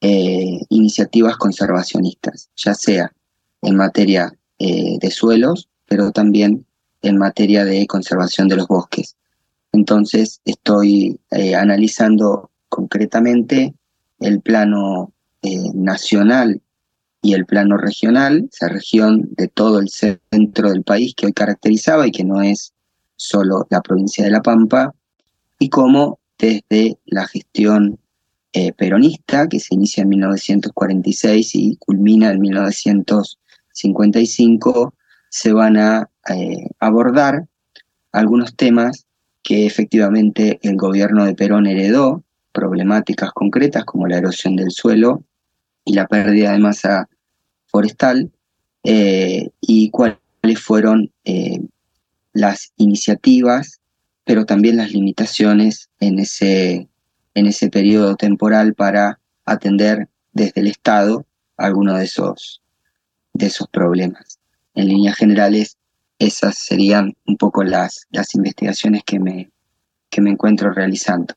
[0.00, 3.12] eh, iniciativas conservacionistas, ya sea
[3.62, 6.66] en materia eh, de suelos, pero también
[7.00, 9.16] en materia de conservación de los bosques.
[9.72, 11.18] Entonces estoy
[11.56, 13.74] analizando concretamente
[14.22, 15.12] el plano
[15.74, 16.60] nacional
[17.20, 22.06] y el plano regional, esa región de todo el centro del país que hoy caracterizaba
[22.06, 22.72] y que no es
[23.16, 24.94] solo la provincia de La Pampa,
[25.58, 27.98] y cómo desde la gestión
[28.52, 34.94] eh, peronista, que se inicia en 1946 y culmina en 1955,
[35.28, 37.46] se van a eh, abordar
[38.10, 39.06] algunos temas
[39.42, 45.24] que efectivamente el gobierno de Perón heredó, problemáticas concretas como la erosión del suelo
[45.84, 47.08] y la pérdida de masa
[47.66, 48.30] forestal
[48.84, 50.18] eh, y cuáles
[50.60, 51.60] fueron eh,
[52.32, 53.80] las iniciativas,
[54.24, 56.88] pero también las limitaciones en ese,
[57.34, 61.26] en ese periodo temporal para atender desde el Estado
[61.56, 62.62] algunos de esos,
[63.32, 64.38] de esos problemas.
[64.74, 65.76] En líneas generales,
[66.18, 69.50] esas serían un poco las, las investigaciones que me,
[70.08, 71.34] que me encuentro realizando.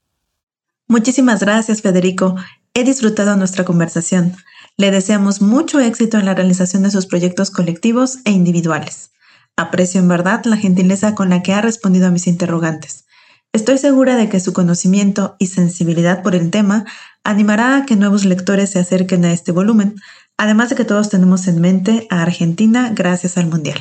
[0.88, 2.36] Muchísimas gracias, Federico.
[2.74, 4.36] He disfrutado nuestra conversación.
[4.78, 9.12] Le deseamos mucho éxito en la realización de sus proyectos colectivos e individuales.
[9.58, 13.06] Aprecio en verdad la gentileza con la que ha respondido a mis interrogantes.
[13.54, 16.84] Estoy segura de que su conocimiento y sensibilidad por el tema
[17.24, 19.96] animará a que nuevos lectores se acerquen a este volumen,
[20.38, 23.80] además de que todos tenemos en mente a Argentina gracias al Mundial.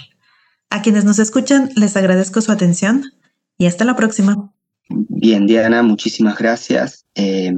[0.70, 3.02] A quienes nos escuchan les agradezco su atención
[3.58, 4.53] y hasta la próxima.
[4.88, 7.06] Bien, Diana, muchísimas gracias.
[7.14, 7.52] Eh,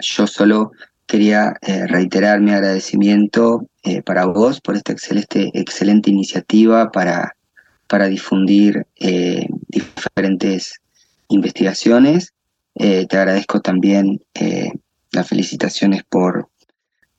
[0.00, 0.72] yo solo
[1.06, 7.36] quería eh, reiterar mi agradecimiento eh, para vos por esta excelente, excelente iniciativa para,
[7.86, 10.80] para difundir diferentes
[11.28, 12.32] investigaciones.
[12.74, 14.20] te agradezco también
[15.12, 16.48] las felicitaciones por,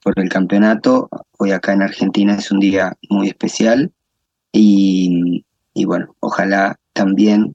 [0.04, 1.08] por el campeonato.
[1.38, 3.92] Hoy acá en Argentina es un día muy especial
[4.52, 7.54] y, y bueno, ojalá también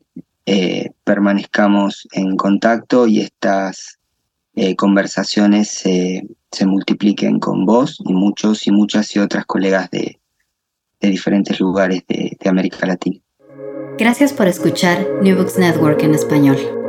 [1.05, 4.01] permanezcamos en contacto y estas
[4.55, 6.27] eh, conversaciones se,
[6.67, 10.19] multipliquen con vos y muchos y muchas y otras colegas de,
[11.01, 13.21] de diferentes lugares de, de América Latina.
[13.99, 16.80] Gracias por escuchar New Books Network en español.